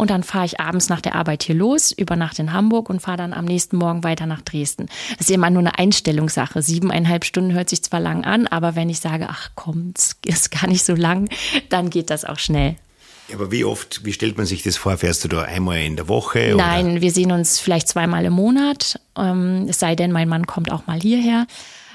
und 0.02 0.10
dann 0.10 0.24
fahre 0.24 0.48
ich 0.48 0.60
abends 0.60 0.90
nach 0.90 1.00
der 1.00 1.14
Arbeit 1.14 1.44
hier 1.44 1.54
los, 1.54 1.92
übernachte 1.92 2.42
in 2.42 2.54
Hamburg 2.54 2.90
und 2.90 3.04
fahre 3.04 3.18
dann 3.18 3.34
am 3.34 3.46
nächsten 3.46 3.78
Morgen 3.78 4.04
weiter 4.04 4.26
nach 4.26 4.42
Dresden. 4.42 4.88
Das 5.20 5.30
ist 5.30 5.30
immer 5.30 5.52
nur 5.52 5.60
eine 5.60 5.78
Einstellungssache. 5.78 6.64
Siebeneinhalb 6.64 7.24
Stunden 7.24 7.54
hört 7.54 7.70
sich 7.70 7.84
zwar 7.84 8.00
lang 8.00 8.24
an, 8.24 8.48
aber 8.48 8.76
wenn 8.76 8.90
ich 8.90 9.00
sage, 9.00 9.28
ach 9.30 9.52
komm, 9.54 9.94
es 9.96 10.16
ist 10.26 10.50
gar 10.50 10.68
nicht 10.68 10.84
so 10.84 10.96
lang, 10.96 11.30
dann 11.70 11.92
geht 11.92 12.10
das 12.10 12.26
auch 12.26 12.40
schnell. 12.40 12.78
Aber 13.32 13.52
wie 13.52 13.64
oft, 13.64 14.04
wie 14.04 14.12
stellt 14.12 14.38
man 14.38 14.48
sich 14.48 14.64
das 14.64 14.76
vor? 14.76 14.98
Fährst 14.98 15.24
du 15.24 15.28
da 15.28 15.44
einmal 15.44 15.82
in 15.82 15.98
der 15.98 16.08
Woche? 16.08 16.56
Nein, 16.58 17.02
wir 17.02 17.12
sehen 17.12 17.32
uns 17.32 17.60
vielleicht 17.60 17.88
zweimal 17.88 18.26
im 18.26 18.34
Monat. 18.34 19.00
Ähm, 19.16 19.68
es 19.70 19.78
sei 19.78 19.96
denn, 19.96 20.12
mein 20.12 20.28
Mann 20.28 20.48
kommt 20.48 20.72
auch 20.72 20.88
mal 20.88 21.00
hierher. 21.00 21.46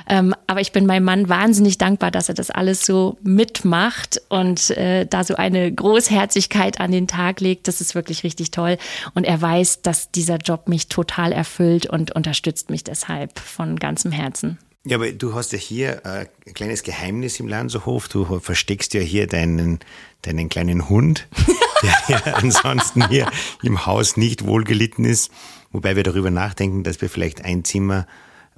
Ähm, 0.09 0.35
aber 0.47 0.61
ich 0.61 0.73
bin 0.73 0.87
meinem 0.87 1.05
Mann 1.05 1.29
wahnsinnig 1.29 1.79
dankbar, 1.79 2.11
dass 2.11 2.29
er 2.29 2.35
das 2.35 2.51
alles 2.51 2.87
so 2.87 3.19
mitmacht 3.23 4.21
und 4.29 4.71
äh, 4.71 5.07
da 5.07 5.25
so 5.25 5.35
eine 5.37 5.73
Großherzigkeit 5.73 6.81
an 6.81 6.93
den 6.93 7.09
Tag 7.09 7.41
legt. 7.41 7.69
Das 7.69 7.81
ist 7.81 7.95
wirklich 7.95 8.23
richtig 8.23 8.51
toll. 8.51 8.79
Und 9.15 9.25
er 9.25 9.41
weiß, 9.41 9.83
dass 9.83 10.11
dieser 10.11 10.37
Job 10.37 10.69
mich 10.69 10.89
total 10.89 11.33
erfüllt 11.33 11.87
und 11.87 12.13
unterstützt 12.13 12.71
mich 12.71 12.85
deshalb 12.85 13.39
von 13.39 13.79
ganzem 13.79 14.13
Herzen. 14.13 14.59
Ja, 14.89 14.99
aber 14.99 15.11
du 15.11 15.35
hast 15.35 15.53
ja 15.53 15.59
hier 15.59 16.05
äh, 16.05 16.27
ein 16.47 16.55
kleines 16.55 16.85
Geheimnis 16.85 17.41
im 17.41 17.49
Lanzerhof. 17.49 18.07
Du 18.07 18.39
versteckst 18.39 18.95
ja 18.95 19.01
hier 19.01 19.27
deinen, 19.27 19.81
deinen 20.23 20.49
kleinen 20.49 20.89
Hund, 20.89 21.27
der 21.83 21.95
ja 22.07 22.35
ansonsten 22.35 23.09
hier 23.09 23.29
im 23.65 23.85
Haus 23.85 24.17
nicht 24.17 24.47
wohlgelitten 24.47 25.05
ist. 25.05 25.33
Wobei 25.73 25.97
wir 25.97 26.05
darüber 26.05 26.31
nachdenken, 26.31 26.85
dass 26.85 27.01
wir 27.01 27.11
vielleicht 27.11 27.45
ein 27.45 27.65
Zimmer 27.65 28.07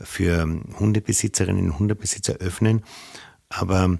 für 0.00 0.46
Hundebesitzerinnen 0.78 1.70
und 1.70 1.78
Hundebesitzer 1.78 2.34
öffnen. 2.34 2.82
Aber 3.48 3.98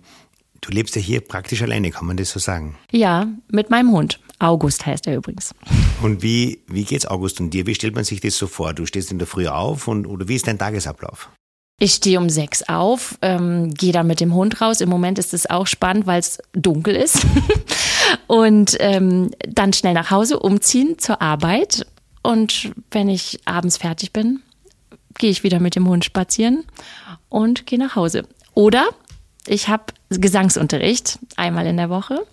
du 0.61 0.70
lebst 0.70 0.96
ja 0.96 1.02
hier 1.02 1.20
praktisch 1.20 1.62
alleine, 1.62 1.90
kann 1.90 2.06
man 2.06 2.16
das 2.16 2.30
so 2.30 2.38
sagen? 2.38 2.76
Ja, 2.90 3.26
mit 3.50 3.70
meinem 3.70 3.92
Hund. 3.92 4.20
August 4.38 4.87
heißt 4.87 5.06
er 5.06 5.16
übrigens. 5.16 5.54
Und 6.00 6.22
wie, 6.22 6.62
wie 6.68 6.84
geht's 6.84 7.06
August 7.06 7.40
und 7.40 7.50
dir? 7.50 7.66
Wie 7.66 7.74
stellt 7.74 7.94
man 7.94 8.04
sich 8.04 8.20
das 8.20 8.37
so 8.37 8.46
vor? 8.46 8.72
Du 8.72 8.87
stehst 8.87 9.11
in 9.11 9.18
der 9.18 9.26
Früh 9.26 9.48
auf 9.48 9.88
und 9.88 10.06
oder 10.06 10.28
wie 10.28 10.37
ist 10.37 10.46
dein 10.46 10.58
Tagesablauf? 10.58 11.30
Ich 11.80 11.94
stehe 11.94 12.18
um 12.18 12.28
sechs 12.28 12.64
auf, 12.68 13.18
ähm, 13.22 13.72
gehe 13.72 13.92
dann 13.92 14.08
mit 14.08 14.20
dem 14.20 14.34
Hund 14.34 14.61
raus. 14.61 14.80
Im 14.80 14.88
Moment 14.88 15.18
ist 15.18 15.32
es 15.32 15.48
auch 15.48 15.68
spannend, 15.68 16.06
weil 16.06 16.18
es 16.18 16.38
dunkel 16.52 16.96
ist. 16.96 17.24
und 18.26 18.76
ähm, 18.80 19.30
dann 19.46 19.72
schnell 19.72 19.94
nach 19.94 20.11
Hause 20.11 20.40
umziehen 20.40 20.98
zur 20.98 21.22
Arbeit. 21.22 21.87
Und 22.22 22.72
wenn 22.90 23.08
ich 23.08 23.40
abends 23.44 23.76
fertig 23.76 24.12
bin, 24.12 24.40
gehe 25.18 25.31
ich 25.31 25.42
wieder 25.42 25.61
mit 25.61 25.74
dem 25.74 25.88
Hund 25.88 26.04
spazieren 26.04 26.64
und 27.28 27.66
gehe 27.66 27.78
nach 27.78 27.96
Hause. 27.96 28.26
Oder 28.54 28.88
ich 29.46 29.68
habe 29.68 29.85
Gesangsunterricht 30.11 31.18
einmal 31.37 31.66
in 31.66 31.76
der 31.76 31.90
Woche. 31.90 32.26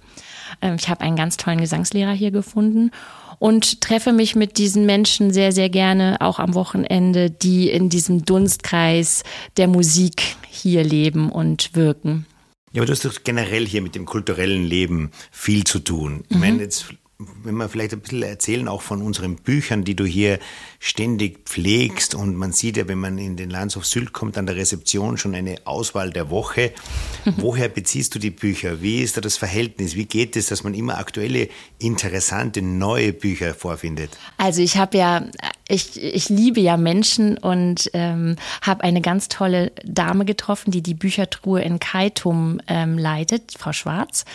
Ähm, 0.61 0.75
ich 0.79 0.89
habe 0.89 1.01
einen 1.01 1.15
ganz 1.15 1.37
tollen 1.37 1.59
Gesangslehrer 1.59 2.13
hier 2.13 2.31
gefunden 2.31 2.91
und 3.39 3.81
treffe 3.81 4.13
mich 4.13 4.35
mit 4.35 4.57
diesen 4.57 4.85
Menschen 4.85 5.33
sehr, 5.33 5.51
sehr 5.51 5.69
gerne 5.69 6.17
auch 6.21 6.39
am 6.39 6.53
Wochenende, 6.53 7.29
die 7.29 7.69
in 7.69 7.89
diesem 7.89 8.25
Dunstkreis 8.25 9.23
der 9.57 9.67
Musik 9.67 10.37
hier 10.49 10.83
leben 10.83 11.31
und 11.31 11.75
wirken. 11.75 12.25
Ja, 12.71 12.81
aber 12.81 12.87
du 12.87 12.91
hast 12.91 13.05
doch 13.05 13.23
generell 13.23 13.65
hier 13.65 13.81
mit 13.81 13.95
dem 13.95 14.05
kulturellen 14.05 14.65
Leben 14.65 15.11
viel 15.31 15.63
zu 15.63 15.79
tun. 15.79 16.23
Ich 16.29 16.35
mhm. 16.35 16.41
meine, 16.41 16.63
jetzt 16.63 16.87
wenn 17.17 17.55
wir 17.55 17.69
vielleicht 17.69 17.93
ein 17.93 18.01
bisschen 18.01 18.23
erzählen 18.23 18.67
auch 18.67 18.81
von 18.81 19.01
unseren 19.01 19.37
Büchern, 19.37 19.85
die 19.85 19.95
du 19.95 20.03
hier 20.03 20.37
ständig 20.79 21.45
pflegst 21.45 22.13
und 22.13 22.35
man 22.35 22.51
sieht 22.51 22.75
ja, 22.75 22.89
wenn 22.89 22.99
man 22.99 23.17
in 23.17 23.37
den 23.37 23.49
Landshof 23.49 23.85
Sylt 23.85 24.11
kommt, 24.11 24.37
an 24.37 24.45
der 24.45 24.57
Rezeption 24.57 25.17
schon 25.17 25.33
eine 25.33 25.55
Auswahl 25.63 26.11
der 26.11 26.29
Woche. 26.29 26.73
Woher 27.37 27.69
beziehst 27.69 28.15
du 28.15 28.19
die 28.19 28.31
Bücher? 28.31 28.81
Wie 28.81 29.01
ist 29.01 29.15
da 29.15 29.21
das 29.21 29.37
Verhältnis? 29.37 29.95
Wie 29.95 30.05
geht 30.05 30.35
es, 30.35 30.47
dass 30.47 30.65
man 30.65 30.73
immer 30.73 30.97
aktuelle, 30.97 31.47
interessante, 31.79 32.61
neue 32.61 33.13
Bücher 33.13 33.53
vorfindet? 33.53 34.17
Also 34.37 34.61
ich 34.61 34.75
habe 34.75 34.97
ja, 34.97 35.25
ich, 35.69 36.01
ich 36.01 36.27
liebe 36.27 36.59
ja 36.59 36.75
Menschen 36.75 37.37
und 37.37 37.89
ähm, 37.93 38.35
habe 38.61 38.83
eine 38.83 38.99
ganz 38.99 39.29
tolle 39.29 39.71
Dame 39.85 40.25
getroffen, 40.25 40.71
die 40.71 40.81
die 40.81 40.93
Büchertruhe 40.93 41.61
in 41.61 41.79
Kaitum 41.79 42.59
ähm, 42.67 42.97
leitet, 42.97 43.53
Frau 43.57 43.71
Schwarz 43.71 44.25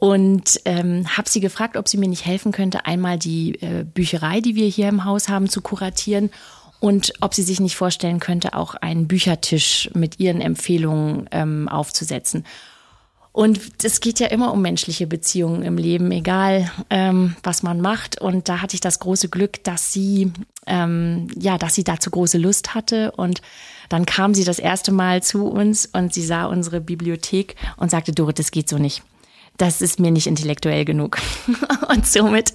und 0.00 0.60
ähm, 0.64 1.04
habe 1.16 1.28
sie 1.28 1.40
gefragt, 1.40 1.76
ob 1.76 1.88
sie 1.88 1.96
mir 1.96 2.08
nicht 2.08 2.24
helfen 2.24 2.52
könnte, 2.52 2.86
einmal 2.86 3.18
die 3.18 3.60
äh, 3.60 3.84
Bücherei, 3.84 4.40
die 4.40 4.54
wir 4.54 4.68
hier 4.68 4.88
im 4.88 5.04
Haus 5.04 5.28
haben, 5.28 5.48
zu 5.48 5.60
kuratieren 5.60 6.30
und 6.78 7.12
ob 7.20 7.34
sie 7.34 7.42
sich 7.42 7.58
nicht 7.58 7.74
vorstellen 7.74 8.20
könnte, 8.20 8.54
auch 8.54 8.76
einen 8.76 9.08
Büchertisch 9.08 9.90
mit 9.94 10.20
ihren 10.20 10.40
Empfehlungen 10.40 11.28
ähm, 11.32 11.68
aufzusetzen. 11.68 12.44
Und 13.32 13.60
es 13.82 14.00
geht 14.00 14.20
ja 14.20 14.28
immer 14.28 14.52
um 14.52 14.62
menschliche 14.62 15.08
Beziehungen 15.08 15.62
im 15.62 15.76
Leben, 15.76 16.12
egal 16.12 16.70
ähm, 16.90 17.34
was 17.42 17.64
man 17.64 17.80
macht. 17.80 18.20
Und 18.20 18.48
da 18.48 18.62
hatte 18.62 18.74
ich 18.74 18.80
das 18.80 19.00
große 19.00 19.28
Glück, 19.28 19.64
dass 19.64 19.92
sie 19.92 20.32
ähm, 20.66 21.26
ja, 21.36 21.58
dass 21.58 21.74
sie 21.74 21.84
dazu 21.84 22.10
große 22.10 22.38
Lust 22.38 22.74
hatte 22.74 23.10
und 23.12 23.42
dann 23.88 24.06
kam 24.06 24.34
sie 24.34 24.44
das 24.44 24.58
erste 24.58 24.92
Mal 24.92 25.22
zu 25.22 25.46
uns 25.46 25.86
und 25.86 26.14
sie 26.14 26.24
sah 26.24 26.44
unsere 26.44 26.80
Bibliothek 26.80 27.56
und 27.78 27.90
sagte, 27.90 28.12
Dorit, 28.12 28.38
das 28.38 28.52
geht 28.52 28.68
so 28.68 28.78
nicht 28.78 29.02
das 29.58 29.82
ist 29.82 30.00
mir 30.00 30.10
nicht 30.10 30.26
intellektuell 30.26 30.84
genug. 30.84 31.18
Und 31.88 32.06
somit 32.06 32.54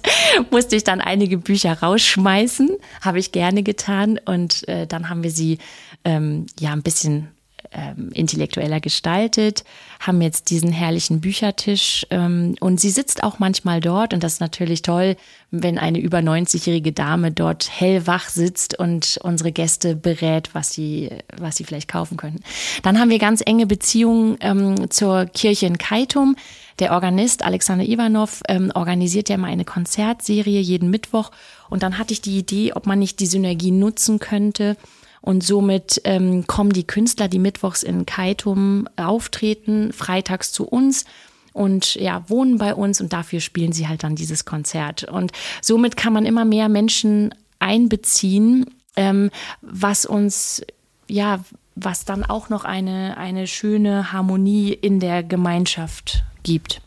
musste 0.50 0.74
ich 0.74 0.84
dann 0.84 1.00
einige 1.00 1.38
Bücher 1.38 1.80
rausschmeißen, 1.80 2.70
habe 3.02 3.18
ich 3.18 3.30
gerne 3.30 3.62
getan. 3.62 4.18
Und 4.24 4.66
äh, 4.68 4.86
dann 4.86 5.08
haben 5.08 5.22
wir 5.22 5.30
sie 5.30 5.58
ähm, 6.04 6.46
ja 6.58 6.72
ein 6.72 6.82
bisschen 6.82 7.28
ähm, 7.74 8.10
intellektueller 8.12 8.80
gestaltet, 8.80 9.64
haben 10.00 10.20
jetzt 10.20 10.50
diesen 10.50 10.70
herrlichen 10.70 11.20
Büchertisch 11.20 12.06
ähm, 12.10 12.54
und 12.60 12.80
sie 12.80 12.90
sitzt 12.90 13.22
auch 13.22 13.38
manchmal 13.38 13.80
dort 13.80 14.14
und 14.14 14.22
das 14.22 14.34
ist 14.34 14.40
natürlich 14.40 14.82
toll, 14.82 15.16
wenn 15.50 15.78
eine 15.78 15.98
über 15.98 16.18
90-jährige 16.18 16.92
Dame 16.92 17.32
dort 17.32 17.68
hellwach 17.70 18.28
sitzt 18.28 18.78
und 18.78 19.18
unsere 19.22 19.52
Gäste 19.52 19.96
berät, 19.96 20.50
was 20.54 20.72
sie, 20.72 21.10
was 21.36 21.56
sie 21.56 21.64
vielleicht 21.64 21.88
kaufen 21.88 22.16
können. 22.16 22.40
Dann 22.82 22.98
haben 22.98 23.10
wir 23.10 23.18
ganz 23.18 23.42
enge 23.44 23.66
Beziehungen 23.66 24.36
ähm, 24.40 24.90
zur 24.90 25.26
Kirche 25.26 25.66
in 25.66 25.78
Kaitum. 25.78 26.36
Der 26.80 26.92
Organist 26.92 27.44
Alexander 27.44 27.84
Ivanov 27.84 28.42
ähm, 28.48 28.72
organisiert 28.74 29.28
ja 29.28 29.36
mal 29.36 29.50
eine 29.50 29.64
Konzertserie 29.64 30.60
jeden 30.60 30.90
Mittwoch 30.90 31.30
und 31.70 31.82
dann 31.82 31.98
hatte 31.98 32.12
ich 32.12 32.20
die 32.20 32.38
Idee, 32.38 32.72
ob 32.72 32.86
man 32.86 32.98
nicht 32.98 33.20
die 33.20 33.26
Synergie 33.26 33.70
nutzen 33.70 34.18
könnte, 34.18 34.76
und 35.24 35.42
somit 35.42 36.02
ähm, 36.04 36.46
kommen 36.46 36.74
die 36.74 36.86
Künstler, 36.86 37.28
die 37.28 37.38
mittwochs 37.38 37.82
in 37.82 38.04
Kaitum 38.04 38.86
auftreten, 38.96 39.90
freitags 39.94 40.52
zu 40.52 40.66
uns 40.66 41.06
und 41.54 41.94
ja, 41.94 42.28
wohnen 42.28 42.58
bei 42.58 42.74
uns 42.74 43.00
und 43.00 43.14
dafür 43.14 43.40
spielen 43.40 43.72
sie 43.72 43.88
halt 43.88 44.04
dann 44.04 44.16
dieses 44.16 44.44
Konzert. 44.44 45.04
Und 45.04 45.32
somit 45.62 45.96
kann 45.96 46.12
man 46.12 46.26
immer 46.26 46.44
mehr 46.44 46.68
Menschen 46.68 47.34
einbeziehen, 47.58 48.66
ähm, 48.96 49.30
was 49.62 50.04
uns, 50.04 50.60
ja, 51.08 51.42
was 51.74 52.04
dann 52.04 52.22
auch 52.22 52.50
noch 52.50 52.66
eine, 52.66 53.16
eine 53.16 53.46
schöne 53.46 54.12
Harmonie 54.12 54.74
in 54.74 55.00
der 55.00 55.22
Gemeinschaft 55.22 56.22
gibt. 56.42 56.82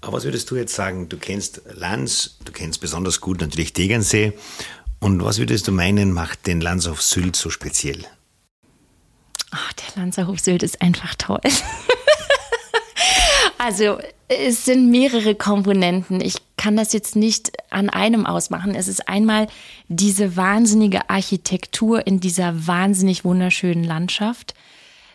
Aber 0.00 0.14
was 0.14 0.24
würdest 0.24 0.50
du 0.50 0.56
jetzt 0.56 0.74
sagen? 0.74 1.10
Du 1.10 1.18
kennst 1.18 1.60
Lanz, 1.74 2.38
du 2.46 2.52
kennst 2.52 2.80
besonders 2.80 3.20
gut 3.20 3.42
natürlich 3.42 3.74
Tegernsee 3.74 4.32
und 5.00 5.24
was 5.24 5.38
würdest 5.38 5.66
du 5.66 5.72
meinen, 5.72 6.12
macht 6.12 6.46
den 6.46 6.60
Landshof 6.60 7.02
Sylt 7.02 7.36
so 7.36 7.50
speziell? 7.50 8.04
Oh, 9.52 9.92
der 9.96 10.02
Landshof 10.02 10.38
Sylt 10.38 10.62
ist 10.62 10.80
einfach 10.80 11.14
toll. 11.16 11.40
also 13.58 13.98
es 14.28 14.64
sind 14.64 14.90
mehrere 14.90 15.34
Komponenten. 15.34 16.20
Ich 16.20 16.36
kann 16.56 16.76
das 16.76 16.92
jetzt 16.92 17.16
nicht 17.16 17.52
an 17.70 17.90
einem 17.90 18.26
ausmachen. 18.26 18.74
Es 18.74 18.86
ist 18.86 19.08
einmal 19.08 19.48
diese 19.88 20.36
wahnsinnige 20.36 21.10
Architektur 21.10 22.06
in 22.06 22.20
dieser 22.20 22.66
wahnsinnig 22.66 23.24
wunderschönen 23.24 23.82
Landschaft. 23.82 24.54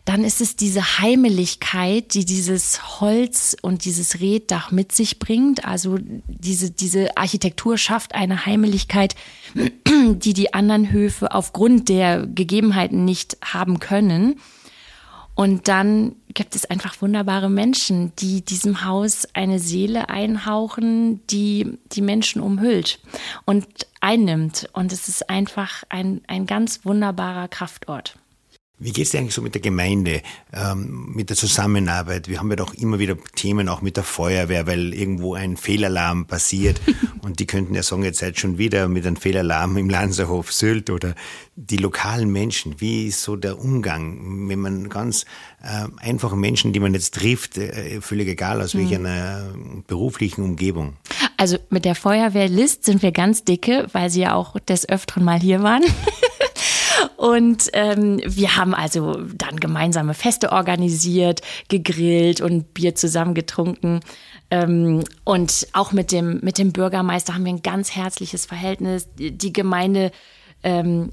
Dann 0.06 0.24
ist 0.24 0.39
es 0.39 0.56
diese 0.56 1.00
Heimeligkeit, 1.00 2.13
die 2.13 2.26
dieses 2.26 3.02
Holz 3.02 3.58
und 3.60 3.86
dieses 3.86 4.22
Reddach 4.22 4.70
mit 4.70 4.91
sich 4.91 5.18
bringt. 5.18 5.65
Also 5.65 5.98
diese, 6.28 6.70
diese 6.70 7.18
Architektur 7.18 7.80
schafft 7.80 8.13
eine 8.13 8.46
Heimeligkeit, 8.46 9.15
die 9.88 10.34
die 10.34 10.54
anderen 10.54 10.91
Höfe 10.91 11.34
aufgrund 11.34 11.89
der 11.89 12.28
Gegebenheiten 12.28 13.04
nicht 13.04 13.38
haben 13.44 13.80
können. 13.80 14.39
Und 15.34 15.68
dann 15.68 16.15
gibt 16.34 16.56
es 16.56 16.65
einfach 16.65 17.02
wunderbare 17.02 17.50
Menschen, 17.50 18.13
die 18.20 18.41
diesem 18.41 18.86
Haus 18.86 19.28
eine 19.34 19.60
Seele 19.60 20.08
einhauchen, 20.10 21.26
die 21.28 21.78
die 21.91 22.02
Menschen 22.02 22.41
umhüllt 22.41 23.00
und 23.44 23.68
einnimmt. 24.00 24.70
Und 24.72 24.94
es 24.94 25.10
ist 25.10 25.30
einfach 25.30 25.84
ein, 25.89 26.22
ein 26.28 26.46
ganz 26.46 26.86
wunderbarer 26.86 27.50
Kraftort. 27.50 28.18
Wie 28.78 28.92
geht 28.92 29.06
es 29.06 29.12
dir 29.12 29.20
eigentlich 29.20 29.34
so 29.34 29.42
mit 29.42 29.54
der 29.54 29.62
Gemeinde, 29.62 30.22
ähm, 30.52 31.14
mit 31.16 31.30
der 31.30 31.38
Zusammenarbeit? 31.38 32.28
Wir 32.28 32.40
haben 32.40 32.50
ja 32.50 32.58
doch 32.58 32.74
immer 32.74 33.00
wieder 33.00 33.16
Themen 33.36 33.70
auch 33.70 33.82
mit 33.82 33.96
der 33.96 34.04
Feuerwehr, 34.04 34.68
weil 34.68 34.94
irgendwo 34.94 35.34
ein 35.34 35.56
Fehlalarm 35.56 36.26
passiert 36.26 36.82
und 37.22 37.40
die 37.40 37.48
könnten 37.48 37.74
ja 37.74 37.84
sagen, 37.84 38.04
jetzt 38.04 38.20
seid 38.20 38.38
schon 38.38 38.58
wieder 38.58 38.90
mit 38.90 39.08
einem 39.08 39.16
Fehlalarm 39.16 39.78
im 39.78 39.90
Lanzerhof 39.90 40.52
Sylt 40.52 40.90
oder 40.90 41.16
die 41.56 41.78
lokalen 41.78 42.30
Menschen. 42.30 42.82
Wie 42.82 43.08
ist 43.08 43.24
so 43.24 43.38
der 43.38 43.60
Umgang, 43.60 44.50
wenn 44.50 44.60
man 44.60 44.90
ganz 44.90 45.26
äh, 45.64 45.88
einfache 45.98 46.36
Menschen, 46.36 46.74
die 46.74 46.82
man 46.82 46.94
jetzt 46.94 47.16
trifft, 47.16 47.58
äh, 47.58 48.02
völlig 48.02 48.28
egal 48.28 48.62
aus 48.62 48.76
welcher 48.76 49.00
mhm. 49.00 49.86
beruflichen 49.88 50.44
Umgebung? 50.44 50.98
Also 51.38 51.58
mit 51.70 51.86
der 51.86 51.96
Feuerwehrlist 51.96 52.84
sind 52.84 53.02
wir 53.02 53.14
ganz 53.14 53.46
dicke, 53.46 53.88
weil 53.94 54.10
sie 54.10 54.22
ja 54.22 54.34
auch 54.34 54.60
des 54.60 54.88
Öfteren 54.88 55.24
mal 55.24 55.40
hier 55.40 55.64
waren. 55.64 55.84
Und 57.18 57.70
ähm, 57.74 58.20
wir 58.26 58.56
haben 58.56 58.74
also 58.74 59.18
dann 59.36 59.58
gemeinsame 59.58 60.13
Feste 60.13 60.52
organisiert, 60.52 61.41
gegrillt 61.70 62.41
und 62.41 62.74
Bier 62.74 62.96
zusammen 62.96 63.34
getrunken. 63.34 64.02
Ähm, 64.52 65.04
und 65.24 65.68
auch 65.74 65.91
mit 65.91 66.12
dem, 66.12 66.39
mit 66.41 66.58
dem 66.58 66.72
Bürgermeister 66.72 67.34
haben 67.34 67.46
wir 67.46 67.54
ein 67.54 67.63
ganz 67.63 67.96
herzliches 67.96 68.46
Verhältnis. 68.46 69.08
Die 69.18 69.54
Gemeinde 69.54 70.12
ähm, 70.63 71.12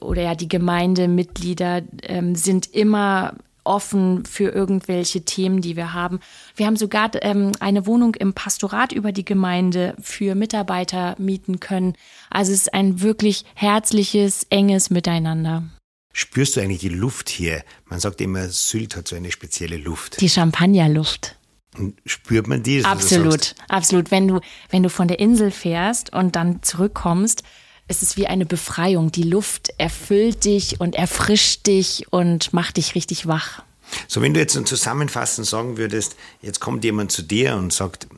oder 0.00 0.22
ja, 0.22 0.34
die 0.34 0.48
Gemeindemitglieder 0.48 1.82
ähm, 2.02 2.34
sind 2.34 2.66
immer 2.74 3.34
offen 3.66 4.24
für 4.24 4.50
irgendwelche 4.50 5.24
Themen, 5.24 5.60
die 5.60 5.76
wir 5.76 5.92
haben. 5.92 6.20
Wir 6.54 6.66
haben 6.66 6.76
sogar 6.76 7.10
ähm, 7.22 7.52
eine 7.60 7.86
Wohnung 7.86 8.14
im 8.14 8.32
Pastorat 8.32 8.92
über 8.92 9.12
die 9.12 9.24
Gemeinde 9.24 9.94
für 10.00 10.34
Mitarbeiter 10.34 11.16
mieten 11.18 11.60
können. 11.60 11.94
Also 12.30 12.52
es 12.52 12.62
ist 12.62 12.74
ein 12.74 13.00
wirklich 13.00 13.44
herzliches, 13.54 14.46
enges 14.50 14.90
Miteinander. 14.90 15.64
Spürst 16.12 16.56
du 16.56 16.60
eigentlich 16.60 16.80
die 16.80 16.88
Luft 16.88 17.28
hier? 17.28 17.62
Man 17.84 18.00
sagt 18.00 18.22
immer, 18.22 18.48
Sylt 18.48 18.96
hat 18.96 19.06
so 19.06 19.16
eine 19.16 19.30
spezielle 19.30 19.76
Luft. 19.76 20.20
Die 20.20 20.30
Champagnerluft. 20.30 21.36
Und 21.76 22.00
spürt 22.06 22.46
man 22.46 22.62
die? 22.62 22.84
Absolut, 22.84 23.54
absolut. 23.68 24.10
Wenn 24.10 24.26
du, 24.28 24.40
wenn 24.70 24.82
du 24.82 24.88
von 24.88 25.08
der 25.08 25.18
Insel 25.18 25.50
fährst 25.50 26.12
und 26.12 26.34
dann 26.34 26.62
zurückkommst, 26.62 27.42
es 27.88 28.02
ist 28.02 28.16
wie 28.16 28.26
eine 28.26 28.46
Befreiung. 28.46 29.12
Die 29.12 29.22
Luft 29.22 29.72
erfüllt 29.78 30.44
dich 30.44 30.80
und 30.80 30.94
erfrischt 30.94 31.66
dich 31.66 32.06
und 32.10 32.52
macht 32.52 32.76
dich 32.76 32.94
richtig 32.94 33.26
wach. 33.26 33.62
So, 34.08 34.20
wenn 34.20 34.34
du 34.34 34.40
jetzt 34.40 34.54
zusammenfassend 34.66 35.46
sagen 35.46 35.76
würdest, 35.76 36.16
jetzt 36.42 36.60
kommt 36.60 36.82
jemand 36.84 37.12
zu 37.12 37.22
dir 37.22 37.54
und 37.54 37.72
sagt, 37.72 38.08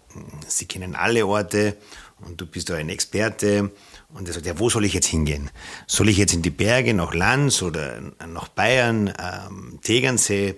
sie 0.46 0.64
kennen 0.64 0.96
alle 0.96 1.26
Orte 1.26 1.76
und 2.20 2.40
du 2.40 2.46
bist 2.46 2.70
da 2.70 2.76
ein 2.76 2.88
Experte 2.88 3.70
und 4.14 4.26
er 4.26 4.34
sagt, 4.34 4.46
ja, 4.46 4.58
wo 4.58 4.70
soll 4.70 4.86
ich 4.86 4.94
jetzt 4.94 5.06
hingehen? 5.06 5.50
Soll 5.86 6.08
ich 6.08 6.16
jetzt 6.16 6.32
in 6.32 6.40
die 6.40 6.50
Berge 6.50 6.94
nach 6.94 7.12
Lanz 7.12 7.60
oder 7.60 8.00
nach 8.26 8.48
Bayern, 8.48 9.12
ähm, 9.18 9.78
Tegernsee 9.82 10.56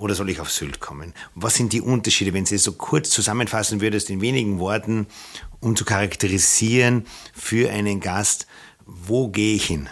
oder 0.00 0.14
soll 0.14 0.30
ich 0.30 0.40
auf 0.40 0.50
Sylt 0.50 0.80
kommen? 0.80 1.12
Was 1.34 1.54
sind 1.54 1.72
die 1.72 1.82
Unterschiede, 1.82 2.32
wenn 2.32 2.44
du 2.44 2.54
es 2.54 2.64
so 2.64 2.72
kurz 2.72 3.10
zusammenfassen 3.10 3.80
würdest 3.80 4.10
in 4.10 4.20
wenigen 4.20 4.58
Worten 4.58 5.06
um 5.60 5.76
zu 5.76 5.84
charakterisieren 5.84 7.04
für 7.34 7.70
einen 7.70 8.00
Gast, 8.00 8.46
wo 8.86 9.28
gehe 9.28 9.54
ich 9.54 9.66
hin? 9.66 9.88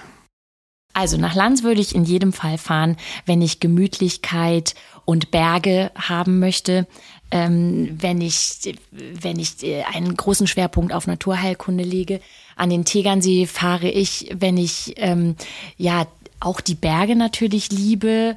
Also 0.95 1.19
nach 1.19 1.35
Lanz 1.35 1.63
würde 1.63 1.81
ich 1.81 1.95
in 1.95 2.05
jedem 2.05 2.33
Fall 2.33 2.59
fahren, 2.59 2.97
wenn 3.27 3.43
ich 3.43 3.61
Gemütlichkeit 3.61 4.75
und 5.05 5.31
Berge 5.31 5.93
haben 5.95 6.39
möchte. 6.39 6.87
Ähm, 7.31 7.99
wenn 8.01 8.23
ich, 8.23 8.75
wenn 8.91 9.39
ich 9.39 9.63
äh, 9.63 9.83
einen 9.83 10.17
großen 10.17 10.47
Schwerpunkt 10.47 10.95
auf 10.95 11.07
Naturheilkunde 11.07 11.85
lege. 11.85 12.23
An 12.57 12.71
den 12.71 12.87
Tegernsee 12.87 13.47
fahre 13.47 13.91
ich, 13.91 14.35
wenn 14.35 14.57
ich 14.57 14.95
ähm, 14.97 15.37
ja 15.77 16.07
auch 16.41 16.63
die 16.63 16.75
Berge 16.75 17.17
natürlich 17.17 17.71
liebe, 17.71 18.37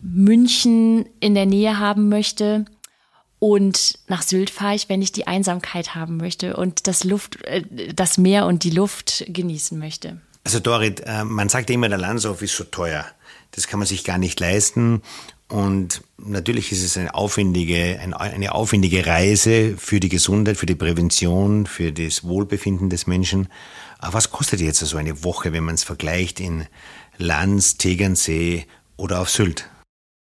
München 0.00 1.06
in 1.20 1.34
der 1.34 1.46
Nähe 1.46 1.78
haben 1.78 2.08
möchte 2.08 2.66
Und 3.44 3.98
nach 4.08 4.22
Sylt 4.22 4.48
fahre 4.48 4.74
ich, 4.74 4.88
wenn 4.88 5.02
ich 5.02 5.12
die 5.12 5.26
Einsamkeit 5.26 5.94
haben 5.94 6.16
möchte 6.16 6.56
und 6.56 6.86
das 6.86 7.04
Luft, 7.04 7.44
äh, 7.44 7.62
das 7.94 8.16
Meer 8.16 8.46
und 8.46 8.64
die 8.64 8.70
Luft 8.70 9.22
genießen 9.28 9.78
möchte. 9.78 10.18
Also 10.44 10.60
Dorit, 10.60 11.02
äh, 11.04 11.24
man 11.24 11.50
sagt 11.50 11.68
immer, 11.68 11.90
der 11.90 11.98
Landshof 11.98 12.40
ist 12.40 12.56
so 12.56 12.64
teuer. 12.64 13.04
Das 13.50 13.66
kann 13.66 13.78
man 13.78 13.86
sich 13.86 14.02
gar 14.02 14.16
nicht 14.16 14.40
leisten. 14.40 15.02
Und 15.48 16.02
natürlich 16.16 16.72
ist 16.72 16.82
es 16.82 16.96
eine 16.96 17.14
aufwendige, 17.14 18.00
eine 18.00 18.54
aufwendige 18.54 19.06
Reise 19.06 19.76
für 19.76 20.00
die 20.00 20.08
Gesundheit, 20.08 20.56
für 20.56 20.64
die 20.64 20.74
Prävention, 20.74 21.66
für 21.66 21.92
das 21.92 22.24
Wohlbefinden 22.24 22.88
des 22.88 23.06
Menschen. 23.06 23.48
Aber 23.98 24.14
was 24.14 24.30
kostet 24.30 24.62
jetzt 24.62 24.78
so 24.78 24.96
eine 24.96 25.22
Woche, 25.22 25.52
wenn 25.52 25.64
man 25.64 25.74
es 25.74 25.84
vergleicht 25.84 26.40
in 26.40 26.66
Lanz, 27.18 27.76
Tegernsee 27.76 28.66
oder 28.96 29.20
auf 29.20 29.28
Sylt? 29.28 29.68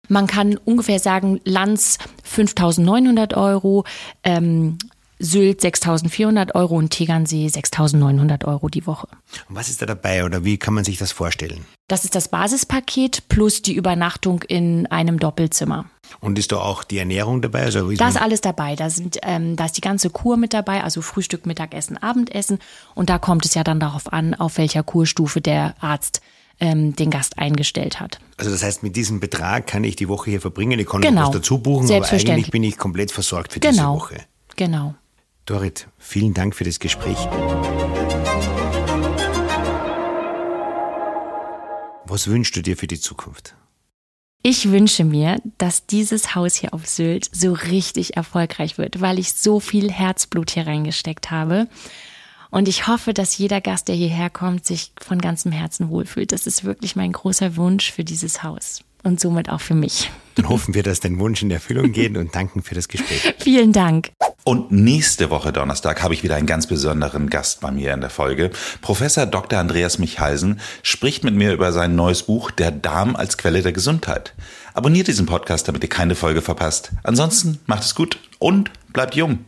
Man 0.07 0.27
kann 0.27 0.57
ungefähr 0.57 0.99
sagen, 0.99 1.39
Lanz 1.43 1.97
5.900 2.25 3.35
Euro, 3.35 3.85
ähm, 4.23 4.77
Sylt 5.17 5.61
6.400 5.61 6.55
Euro 6.55 6.75
und 6.75 6.89
Tegernsee 6.89 7.47
6.900 7.47 8.45
Euro 8.45 8.67
die 8.67 8.85
Woche. 8.85 9.07
Und 9.47 9.55
was 9.55 9.69
ist 9.69 9.81
da 9.81 9.85
dabei 9.85 10.25
oder 10.25 10.43
wie 10.43 10.57
kann 10.57 10.73
man 10.73 10.83
sich 10.83 10.97
das 10.97 11.13
vorstellen? 11.13 11.65
Das 11.87 12.03
ist 12.03 12.15
das 12.15 12.27
Basispaket 12.27 13.29
plus 13.29 13.61
die 13.61 13.75
Übernachtung 13.75 14.41
in 14.41 14.87
einem 14.87 15.19
Doppelzimmer. 15.19 15.85
Und 16.19 16.37
ist 16.37 16.51
da 16.51 16.57
auch 16.57 16.83
die 16.83 16.97
Ernährung 16.97 17.41
dabei? 17.41 17.63
Also 17.63 17.91
da 17.91 18.09
ist 18.09 18.21
alles 18.21 18.41
dabei. 18.41 18.75
Da, 18.75 18.89
sind, 18.89 19.19
ähm, 19.23 19.55
da 19.55 19.65
ist 19.65 19.77
die 19.77 19.81
ganze 19.81 20.09
Kur 20.09 20.35
mit 20.35 20.53
dabei, 20.53 20.83
also 20.83 21.01
Frühstück, 21.01 21.45
Mittagessen, 21.45 21.97
Abendessen. 21.97 22.59
Und 22.93 23.09
da 23.09 23.17
kommt 23.17 23.45
es 23.45 23.53
ja 23.53 23.63
dann 23.63 23.79
darauf 23.79 24.11
an, 24.11 24.33
auf 24.33 24.57
welcher 24.57 24.83
Kurstufe 24.83 25.39
der 25.39 25.75
Arzt 25.79 26.21
ähm, 26.59 26.95
den 26.95 27.09
Gast 27.09 27.37
eingestellt 27.37 27.99
hat. 27.99 28.19
Also 28.37 28.51
das 28.51 28.63
heißt, 28.63 28.83
mit 28.83 28.95
diesem 28.95 29.19
Betrag 29.19 29.67
kann 29.67 29.83
ich 29.83 29.95
die 29.95 30.07
Woche 30.07 30.29
hier 30.29 30.41
verbringen, 30.41 30.79
ich 30.79 30.87
kann 30.87 31.01
genau. 31.01 31.21
noch 31.21 31.27
was 31.27 31.35
dazu 31.35 31.59
buchen, 31.59 31.91
aber 31.91 32.09
eigentlich 32.09 32.51
bin 32.51 32.63
ich 32.63 32.77
komplett 32.77 33.11
versorgt 33.11 33.53
für 33.53 33.59
genau. 33.59 33.71
diese 33.71 34.03
Woche. 34.03 34.25
Genau. 34.55 34.95
Dorit, 35.45 35.87
vielen 35.97 36.33
Dank 36.33 36.55
für 36.55 36.63
das 36.63 36.79
Gespräch. 36.79 37.17
Was 42.07 42.27
wünschst 42.27 42.55
du 42.55 42.61
dir 42.61 42.77
für 42.77 42.87
die 42.87 42.99
Zukunft? 42.99 43.55
Ich 44.47 44.69
wünsche 44.69 45.03
mir, 45.03 45.41
dass 45.57 45.87
dieses 45.87 46.35
Haus 46.35 46.53
hier 46.53 46.73
auf 46.75 46.85
Sylt 46.85 47.29
so 47.31 47.53
richtig 47.53 48.15
erfolgreich 48.15 48.77
wird, 48.77 49.01
weil 49.01 49.17
ich 49.17 49.33
so 49.33 49.59
viel 49.59 49.91
Herzblut 49.91 50.51
hier 50.51 50.67
reingesteckt 50.67 51.31
habe. 51.31 51.67
Und 52.51 52.67
ich 52.67 52.88
hoffe, 52.88 53.13
dass 53.13 53.38
jeder 53.38 53.62
Gast, 53.62 53.88
der 53.88 53.95
hierher 53.95 54.29
kommt, 54.29 54.65
sich 54.65 54.91
von 55.01 55.19
ganzem 55.19 55.51
Herzen 55.51 55.89
wohlfühlt. 55.89 56.31
Das 56.31 56.47
ist 56.47 56.63
wirklich 56.63 56.95
mein 56.95 57.12
großer 57.12 57.55
Wunsch 57.55 57.91
für 57.91 58.03
dieses 58.03 58.43
Haus 58.43 58.81
und 59.05 59.19
somit 59.19 59.49
auch 59.49 59.62
für 59.62 59.75
mich. 59.75 60.10
Dann 60.36 60.49
hoffen 60.49 60.73
wir, 60.73 60.84
dass 60.84 60.99
dein 60.99 61.19
Wunsch 61.19 61.41
in 61.41 61.51
Erfüllung 61.51 61.91
geht 61.91 62.17
und 62.17 62.36
danken 62.36 62.62
für 62.62 62.75
das 62.75 62.88
Gespräch. 62.88 63.36
Vielen 63.39 63.71
Dank. 63.71 64.12
Und 64.43 64.71
nächste 64.71 65.29
Woche 65.29 65.53
Donnerstag 65.53 66.03
habe 66.03 66.13
ich 66.13 66.23
wieder 66.23 66.36
einen 66.36 66.45
ganz 66.45 66.67
besonderen 66.67 67.29
Gast 67.29 67.62
bei 67.62 67.71
mir 67.71 67.93
in 67.93 68.01
der 68.01 68.10
Folge. 68.10 68.51
Professor 68.81 69.25
Dr. 69.25 69.60
Andreas 69.60 69.97
Michhalsen 69.97 70.60
spricht 70.84 71.23
mit 71.23 71.36
mir 71.36 71.53
über 71.53 71.71
sein 71.71 71.95
neues 71.95 72.23
Buch 72.23 72.51
Der 72.51 72.71
Darm 72.71 73.15
als 73.15 73.38
Quelle 73.38 73.62
der 73.62 73.71
Gesundheit. 73.71 74.34
Abonniert 74.73 75.08
diesen 75.08 75.25
Podcast, 75.25 75.67
damit 75.67 75.84
ihr 75.84 75.89
keine 75.89 76.15
Folge 76.15 76.41
verpasst. 76.41 76.91
Ansonsten 77.03 77.60
macht 77.65 77.84
es 77.84 77.95
gut 77.95 78.19
und 78.39 78.71
bleibt 78.91 79.15
jung. 79.15 79.39